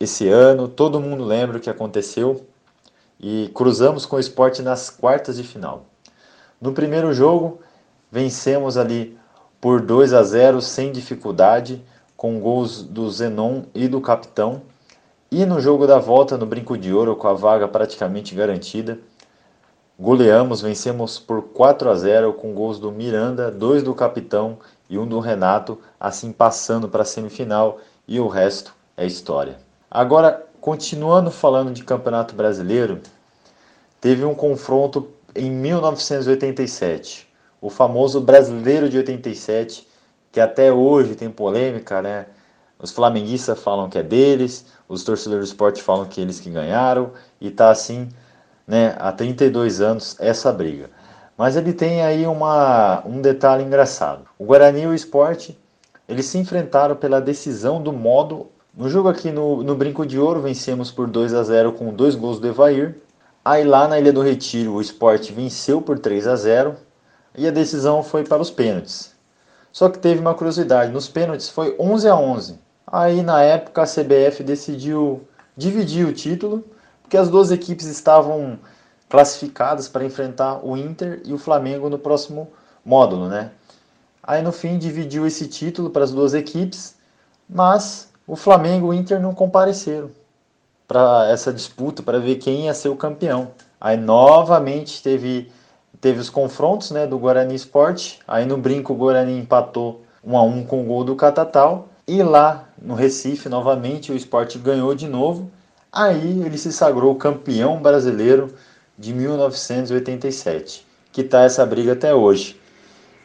esse 0.00 0.28
ano, 0.28 0.66
todo 0.66 1.00
mundo 1.00 1.24
lembra 1.24 1.58
o 1.58 1.60
que 1.60 1.70
aconteceu 1.70 2.44
e 3.20 3.48
cruzamos 3.54 4.04
com 4.04 4.16
o 4.16 4.20
esporte 4.20 4.60
nas 4.60 4.90
quartas 4.90 5.36
de 5.36 5.44
final. 5.44 5.86
No 6.60 6.72
primeiro 6.72 7.14
jogo, 7.14 7.60
vencemos 8.10 8.76
ali 8.76 9.16
por 9.60 9.80
2 9.80 10.12
a 10.12 10.22
0 10.22 10.60
sem 10.60 10.90
dificuldade, 10.90 11.82
com 12.16 12.40
gols 12.40 12.82
do 12.82 13.08
Zenon 13.10 13.62
e 13.72 13.86
do 13.86 14.00
capitão. 14.00 14.62
E 15.36 15.44
no 15.44 15.60
jogo 15.60 15.84
da 15.84 15.98
volta, 15.98 16.38
no 16.38 16.46
Brinco 16.46 16.78
de 16.78 16.94
Ouro, 16.94 17.16
com 17.16 17.26
a 17.26 17.32
vaga 17.32 17.66
praticamente 17.66 18.36
garantida, 18.36 19.00
goleamos, 19.98 20.62
vencemos 20.62 21.18
por 21.18 21.42
4 21.42 21.90
a 21.90 21.96
0 21.96 22.34
com 22.34 22.54
gols 22.54 22.78
do 22.78 22.92
Miranda, 22.92 23.50
dois 23.50 23.82
do 23.82 23.92
capitão 23.96 24.58
e 24.88 24.96
um 24.96 25.04
do 25.04 25.18
Renato, 25.18 25.80
assim 25.98 26.30
passando 26.30 26.88
para 26.88 27.02
a 27.02 27.04
semifinal 27.04 27.80
e 28.06 28.20
o 28.20 28.28
resto 28.28 28.76
é 28.96 29.04
história. 29.04 29.58
Agora, 29.90 30.46
continuando 30.60 31.32
falando 31.32 31.72
de 31.72 31.82
Campeonato 31.82 32.36
Brasileiro, 32.36 33.00
teve 34.00 34.24
um 34.24 34.36
confronto 34.36 35.08
em 35.34 35.50
1987 35.50 37.26
o 37.60 37.68
famoso 37.68 38.20
brasileiro 38.20 38.88
de 38.88 38.98
87, 38.98 39.84
que 40.30 40.38
até 40.38 40.72
hoje 40.72 41.16
tem 41.16 41.28
polêmica, 41.28 42.00
né? 42.00 42.26
Os 42.78 42.92
flamenguistas 42.92 43.58
falam 43.58 43.88
que 43.88 43.98
é 43.98 44.02
deles, 44.02 44.66
os 44.88 45.04
torcedores 45.04 45.48
do 45.48 45.52
esporte 45.52 45.82
falam 45.82 46.06
que 46.06 46.20
eles 46.20 46.40
que 46.40 46.50
ganharam, 46.50 47.12
e 47.40 47.50
tá 47.50 47.70
assim, 47.70 48.08
né, 48.66 48.94
há 48.98 49.12
32 49.12 49.80
anos 49.80 50.16
essa 50.18 50.52
briga. 50.52 50.90
Mas 51.36 51.56
ele 51.56 51.72
tem 51.72 52.02
aí 52.02 52.26
uma, 52.26 53.02
um 53.04 53.20
detalhe 53.20 53.64
engraçado. 53.64 54.24
O 54.38 54.44
Guarani 54.44 54.82
e 54.82 54.86
o 54.86 54.94
esporte, 54.94 55.58
eles 56.08 56.26
se 56.26 56.38
enfrentaram 56.38 56.94
pela 56.94 57.20
decisão 57.20 57.82
do 57.82 57.92
modo. 57.92 58.48
No 58.76 58.88
jogo 58.88 59.08
aqui 59.08 59.30
no, 59.30 59.62
no 59.62 59.74
Brinco 59.74 60.06
de 60.06 60.18
Ouro, 60.18 60.40
vencemos 60.40 60.92
por 60.92 61.08
2 61.08 61.34
a 61.34 61.42
0 61.42 61.72
com 61.72 61.92
dois 61.92 62.14
gols 62.14 62.38
do 62.38 62.46
Evair. 62.46 63.00
Aí 63.44 63.64
lá 63.64 63.88
na 63.88 63.98
Ilha 63.98 64.12
do 64.12 64.22
Retiro, 64.22 64.74
o 64.74 64.80
esporte 64.80 65.32
venceu 65.32 65.82
por 65.82 65.98
3 65.98 66.26
a 66.28 66.36
0 66.36 66.76
e 67.36 67.46
a 67.48 67.50
decisão 67.50 68.02
foi 68.02 68.24
para 68.24 68.40
os 68.40 68.50
pênaltis. 68.50 69.12
Só 69.72 69.88
que 69.88 69.98
teve 69.98 70.20
uma 70.20 70.34
curiosidade, 70.34 70.92
nos 70.92 71.08
pênaltis 71.08 71.48
foi 71.48 71.74
11 71.78 72.08
a 72.08 72.16
11. 72.16 72.60
Aí 72.94 73.24
na 73.24 73.42
época 73.42 73.82
a 73.82 73.86
CBF 73.86 74.44
decidiu 74.44 75.26
dividir 75.56 76.06
o 76.06 76.12
título, 76.12 76.64
porque 77.02 77.16
as 77.16 77.28
duas 77.28 77.50
equipes 77.50 77.86
estavam 77.86 78.56
classificadas 79.08 79.88
para 79.88 80.04
enfrentar 80.04 80.64
o 80.64 80.76
Inter 80.76 81.20
e 81.24 81.32
o 81.32 81.38
Flamengo 81.38 81.90
no 81.90 81.98
próximo 81.98 82.48
módulo, 82.84 83.28
né? 83.28 83.50
Aí 84.22 84.42
no 84.42 84.52
fim 84.52 84.78
dividiu 84.78 85.26
esse 85.26 85.48
título 85.48 85.90
para 85.90 86.04
as 86.04 86.12
duas 86.12 86.34
equipes, 86.34 86.94
mas 87.50 88.12
o 88.28 88.36
Flamengo 88.36 88.94
e 88.94 88.96
o 88.96 89.00
Inter 89.00 89.20
não 89.20 89.34
compareceram 89.34 90.12
para 90.86 91.28
essa 91.28 91.52
disputa 91.52 92.00
para 92.00 92.20
ver 92.20 92.36
quem 92.36 92.66
ia 92.66 92.74
ser 92.74 92.90
o 92.90 92.96
campeão. 92.96 93.50
Aí 93.80 93.96
novamente 93.96 95.02
teve 95.02 95.50
teve 96.00 96.20
os 96.20 96.30
confrontos 96.30 96.92
né, 96.92 97.08
do 97.08 97.18
Guarani 97.18 97.56
Esporte. 97.56 98.20
Aí 98.28 98.44
no 98.44 98.56
brinco 98.56 98.92
o 98.92 98.96
Guarani 98.96 99.36
empatou 99.36 100.02
1 100.22 100.38
a 100.38 100.42
1 100.42 100.66
com 100.66 100.82
o 100.82 100.84
gol 100.84 101.02
do 101.02 101.16
Catatal. 101.16 101.88
E 102.06 102.22
lá 102.22 102.68
no 102.80 102.94
Recife, 102.94 103.48
novamente, 103.48 104.12
o 104.12 104.16
esporte 104.16 104.58
ganhou 104.58 104.94
de 104.94 105.08
novo. 105.08 105.50
Aí 105.90 106.42
ele 106.44 106.58
se 106.58 106.72
sagrou 106.72 107.14
campeão 107.14 107.80
brasileiro 107.80 108.52
de 108.98 109.14
1987, 109.14 110.86
que 111.12 111.22
está 111.22 111.42
essa 111.42 111.64
briga 111.64 111.92
até 111.92 112.14
hoje. 112.14 112.60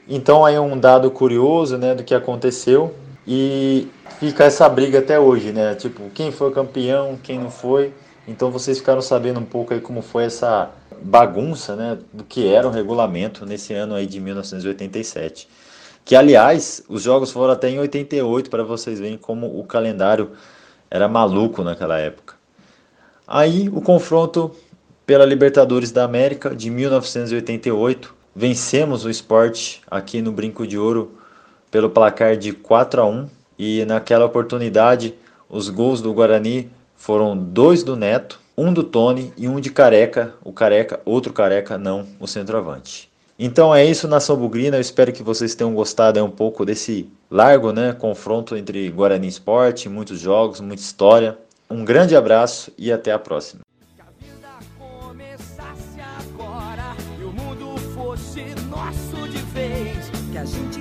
Então 0.07 0.45
aí 0.45 0.57
um 0.57 0.79
dado 0.79 1.11
curioso 1.11 1.77
né, 1.77 1.93
do 1.93 2.03
que 2.03 2.15
aconteceu 2.15 2.95
e 3.27 3.87
fica 4.19 4.45
essa 4.45 4.67
briga 4.67 4.99
até 4.99 5.19
hoje, 5.19 5.51
né? 5.51 5.75
Tipo, 5.75 6.09
quem 6.09 6.31
foi 6.31 6.51
campeão, 6.51 7.17
quem 7.21 7.37
não 7.37 7.51
foi. 7.51 7.93
Então 8.27 8.49
vocês 8.49 8.79
ficaram 8.79 9.01
sabendo 9.01 9.39
um 9.39 9.45
pouco 9.45 9.73
aí 9.73 9.81
como 9.81 10.01
foi 10.01 10.23
essa 10.23 10.71
bagunça 11.01 11.75
né, 11.75 11.97
do 12.13 12.23
que 12.23 12.47
era 12.47 12.67
o 12.67 12.71
regulamento 12.71 13.45
nesse 13.45 13.73
ano 13.73 13.95
aí 13.95 14.05
de 14.05 14.19
1987. 14.19 15.47
Que, 16.03 16.15
aliás, 16.15 16.83
os 16.89 17.03
jogos 17.03 17.31
foram 17.31 17.53
até 17.53 17.69
em 17.69 17.79
88 17.79 18.49
para 18.49 18.63
vocês 18.63 18.99
verem 18.99 19.17
como 19.17 19.59
o 19.59 19.63
calendário 19.63 20.31
era 20.89 21.07
maluco 21.07 21.63
naquela 21.63 21.99
época. 21.99 22.35
Aí 23.27 23.69
o 23.69 23.81
confronto 23.81 24.51
pela 25.05 25.25
Libertadores 25.25 25.91
da 25.91 26.03
América 26.03 26.55
de 26.55 26.69
1988, 26.69 28.13
vencemos 28.35 29.05
o 29.05 29.09
esporte 29.09 29.81
aqui 29.89 30.21
no 30.21 30.31
Brinco 30.31 30.67
de 30.67 30.77
Ouro 30.77 31.17
pelo 31.71 31.89
placar 31.89 32.37
de 32.37 32.53
4 32.53 33.01
a 33.01 33.05
1 33.05 33.27
e 33.57 33.85
naquela 33.85 34.25
oportunidade 34.25 35.15
os 35.49 35.67
gols 35.67 35.99
do 35.99 36.13
Guarani 36.13 36.69
foram 36.95 37.35
dois 37.35 37.83
do 37.83 37.95
Neto 37.95 38.39
um 38.55 38.71
do 38.71 38.83
Tony 38.83 39.33
e 39.37 39.47
um 39.47 39.59
de 39.59 39.71
Careca, 39.71 40.35
o 40.43 40.51
Careca, 40.51 40.99
outro 41.05 41.31
Careca, 41.31 41.77
não 41.77 42.05
o 42.19 42.27
centroavante. 42.27 43.08
Então 43.41 43.73
é 43.73 43.85
isso, 43.85 44.05
Nação 44.05 44.35
Bugrina. 44.35 44.75
Eu 44.75 44.81
espero 44.81 45.13
que 45.13 45.23
vocês 45.23 45.55
tenham 45.55 45.73
gostado 45.73 46.19
é, 46.19 46.21
um 46.21 46.29
pouco 46.29 46.65
desse 46.65 47.09
largo 47.31 47.71
né, 47.71 47.93
confronto 47.93 48.57
entre 48.57 48.89
Guarani 48.89 49.29
Esporte, 49.29 49.87
muitos 49.87 50.19
jogos, 50.19 50.59
muita 50.59 50.81
história. 50.81 51.37
Um 51.69 51.85
grande 51.85 52.17
abraço 52.17 52.69
e 52.77 52.91
até 52.91 53.13
a 53.13 53.19
próxima. 53.19 53.61
A 60.39 60.45
gente 60.45 60.78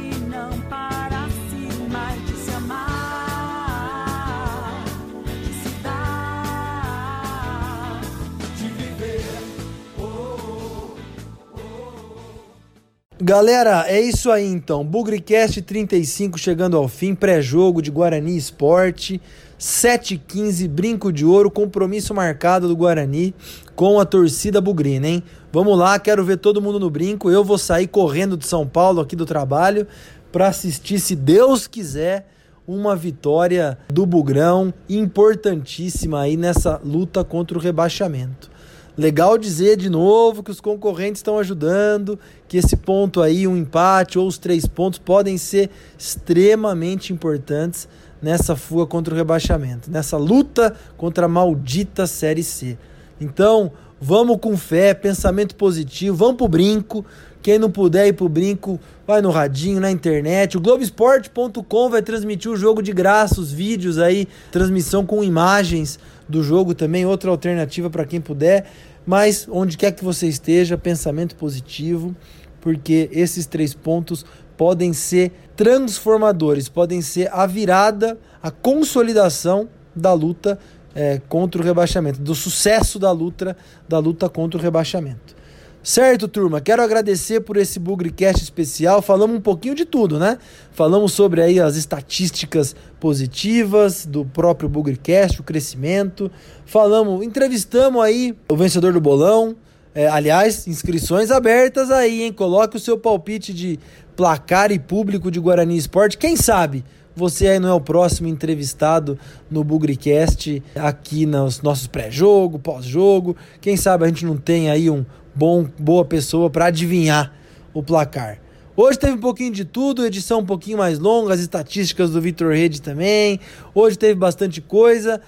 Galera, 13.28 13.84
é 13.86 14.00
isso 14.00 14.30
aí 14.30 14.46
então. 14.46 14.82
Bugrecast 14.82 15.60
35 15.60 16.38
chegando 16.38 16.78
ao 16.78 16.88
fim, 16.88 17.14
pré-jogo 17.14 17.82
de 17.82 17.90
Guarani 17.90 18.34
Esporte. 18.34 19.20
7h15, 19.60 20.66
brinco 20.66 21.12
de 21.12 21.26
ouro, 21.26 21.50
compromisso 21.50 22.14
marcado 22.14 22.66
do 22.66 22.74
Guarani 22.74 23.34
com 23.76 24.00
a 24.00 24.06
torcida 24.06 24.62
bugrina, 24.62 25.08
hein? 25.08 25.22
Vamos 25.52 25.78
lá, 25.78 25.98
quero 25.98 26.24
ver 26.24 26.38
todo 26.38 26.62
mundo 26.62 26.80
no 26.80 26.88
brinco. 26.88 27.30
Eu 27.30 27.44
vou 27.44 27.58
sair 27.58 27.86
correndo 27.86 28.34
de 28.34 28.46
São 28.46 28.66
Paulo 28.66 28.98
aqui 28.98 29.14
do 29.14 29.26
trabalho 29.26 29.86
para 30.32 30.48
assistir, 30.48 30.98
se 30.98 31.14
Deus 31.14 31.66
quiser, 31.66 32.30
uma 32.66 32.96
vitória 32.96 33.76
do 33.92 34.06
Bugrão 34.06 34.72
importantíssima 34.88 36.22
aí 36.22 36.34
nessa 36.34 36.80
luta 36.82 37.22
contra 37.22 37.58
o 37.58 37.60
rebaixamento. 37.60 38.50
Legal 38.98 39.38
dizer 39.38 39.76
de 39.76 39.88
novo 39.88 40.42
que 40.42 40.50
os 40.50 40.60
concorrentes 40.60 41.20
estão 41.20 41.38
ajudando, 41.38 42.18
que 42.48 42.56
esse 42.56 42.76
ponto 42.76 43.22
aí, 43.22 43.46
um 43.46 43.56
empate 43.56 44.18
ou 44.18 44.26
os 44.26 44.38
três 44.38 44.66
pontos, 44.66 44.98
podem 44.98 45.38
ser 45.38 45.70
extremamente 45.96 47.12
importantes 47.12 47.88
nessa 48.20 48.56
fuga 48.56 48.86
contra 48.86 49.14
o 49.14 49.16
rebaixamento, 49.16 49.88
nessa 49.88 50.16
luta 50.16 50.74
contra 50.96 51.26
a 51.26 51.28
maldita 51.28 52.08
Série 52.08 52.42
C. 52.42 52.76
Então, 53.20 53.70
vamos 54.00 54.38
com 54.40 54.56
fé, 54.56 54.92
pensamento 54.94 55.54
positivo, 55.54 56.16
vamos 56.16 56.36
pro 56.36 56.48
brinco. 56.48 57.06
Quem 57.40 57.56
não 57.56 57.70
puder 57.70 58.08
ir 58.08 58.14
pro 58.14 58.28
brinco, 58.28 58.80
vai 59.06 59.22
no 59.22 59.30
radinho, 59.30 59.80
na 59.80 59.92
internet. 59.92 60.56
O 60.56 60.60
Globoesporte.com 60.60 61.88
vai 61.88 62.02
transmitir 62.02 62.50
o 62.50 62.56
jogo 62.56 62.82
de 62.82 62.92
graça, 62.92 63.40
os 63.40 63.52
vídeos 63.52 63.96
aí, 63.96 64.26
transmissão 64.50 65.06
com 65.06 65.22
imagens 65.22 66.00
do 66.28 66.42
jogo 66.42 66.74
também, 66.74 67.06
outra 67.06 67.30
alternativa 67.30 67.88
para 67.88 68.04
quem 68.04 68.20
puder. 68.20 68.66
Mas 69.06 69.48
onde 69.50 69.76
quer 69.76 69.92
que 69.92 70.04
você 70.04 70.28
esteja, 70.28 70.76
pensamento 70.76 71.34
positivo, 71.34 72.14
porque 72.60 73.08
esses 73.12 73.46
três 73.46 73.72
pontos 73.72 74.24
podem 74.56 74.92
ser 74.92 75.32
transformadores, 75.56 76.68
podem 76.68 77.00
ser 77.00 77.32
a 77.32 77.46
virada, 77.46 78.18
a 78.42 78.50
consolidação 78.50 79.68
da 79.94 80.12
luta 80.12 80.58
é, 80.94 81.20
contra 81.28 81.62
o 81.62 81.64
rebaixamento, 81.64 82.20
do 82.20 82.34
sucesso 82.34 82.98
da 82.98 83.10
luta, 83.10 83.56
da 83.88 83.98
luta 83.98 84.28
contra 84.28 84.58
o 84.58 84.62
rebaixamento. 84.62 85.37
Certo, 85.82 86.26
turma? 86.26 86.60
Quero 86.60 86.82
agradecer 86.82 87.40
por 87.40 87.56
esse 87.56 87.78
Bugrecast 87.78 88.42
especial. 88.42 89.00
Falamos 89.00 89.36
um 89.36 89.40
pouquinho 89.40 89.74
de 89.74 89.84
tudo, 89.84 90.18
né? 90.18 90.36
Falamos 90.72 91.12
sobre 91.12 91.40
aí 91.40 91.60
as 91.60 91.76
estatísticas 91.76 92.74
positivas 92.98 94.04
do 94.04 94.24
próprio 94.24 94.68
Bugrecast, 94.68 95.40
o 95.40 95.44
crescimento. 95.44 96.30
Falamos, 96.66 97.24
entrevistamos 97.24 98.02
aí 98.02 98.36
o 98.50 98.56
vencedor 98.56 98.92
do 98.92 99.00
bolão. 99.00 99.56
É, 99.94 100.08
aliás, 100.08 100.66
inscrições 100.66 101.30
abertas 101.30 101.90
aí, 101.90 102.22
hein? 102.22 102.32
Coloque 102.32 102.76
o 102.76 102.80
seu 102.80 102.98
palpite 102.98 103.54
de 103.54 103.78
placar 104.16 104.72
e 104.72 104.78
público 104.78 105.30
de 105.30 105.40
Guarani 105.40 105.76
Esporte. 105.76 106.18
Quem 106.18 106.36
sabe 106.36 106.84
você 107.18 107.48
aí 107.48 107.58
não 107.58 107.68
é 107.68 107.74
o 107.74 107.80
próximo 107.80 108.28
entrevistado 108.28 109.18
no 109.50 109.64
Bugrecast 109.64 110.62
aqui 110.76 111.26
nos 111.26 111.60
nossos 111.60 111.88
pré-jogo, 111.88 112.60
pós-jogo. 112.60 113.36
Quem 113.60 113.76
sabe 113.76 114.04
a 114.04 114.08
gente 114.08 114.24
não 114.24 114.36
tem 114.36 114.70
aí 114.70 114.88
um 114.88 115.04
bom, 115.34 115.66
boa 115.76 116.04
pessoa 116.04 116.48
para 116.48 116.66
adivinhar 116.66 117.34
o 117.74 117.82
placar. 117.82 118.40
Hoje 118.76 118.96
teve 118.96 119.14
um 119.14 119.20
pouquinho 119.20 119.52
de 119.52 119.64
tudo, 119.64 120.06
edição 120.06 120.38
um 120.38 120.46
pouquinho 120.46 120.78
mais 120.78 121.00
longa, 121.00 121.34
as 121.34 121.40
estatísticas 121.40 122.10
do 122.12 122.20
Vitor 122.20 122.52
Rede 122.52 122.80
também. 122.80 123.40
Hoje 123.74 123.98
teve 123.98 124.14
bastante 124.14 124.60
coisa. 124.60 125.20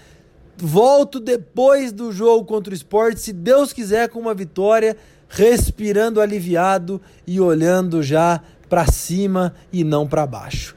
Volto 0.57 1.19
depois 1.19 1.91
do 1.91 2.13
jogo 2.13 2.45
contra 2.45 2.73
o 2.73 2.77
esporte, 2.77 3.21
se 3.21 3.33
Deus 3.33 3.73
quiser, 3.73 4.09
com 4.09 4.21
uma 4.21 4.35
vitória, 4.35 4.97
respirando 5.29 6.21
aliviado 6.21 7.01
e 7.27 7.41
olhando 7.41 8.01
já 8.01 8.41
para 8.69 8.87
cima 8.87 9.53
e 9.73 9.83
não 9.83 10.07
para 10.07 10.25
baixo 10.25 10.77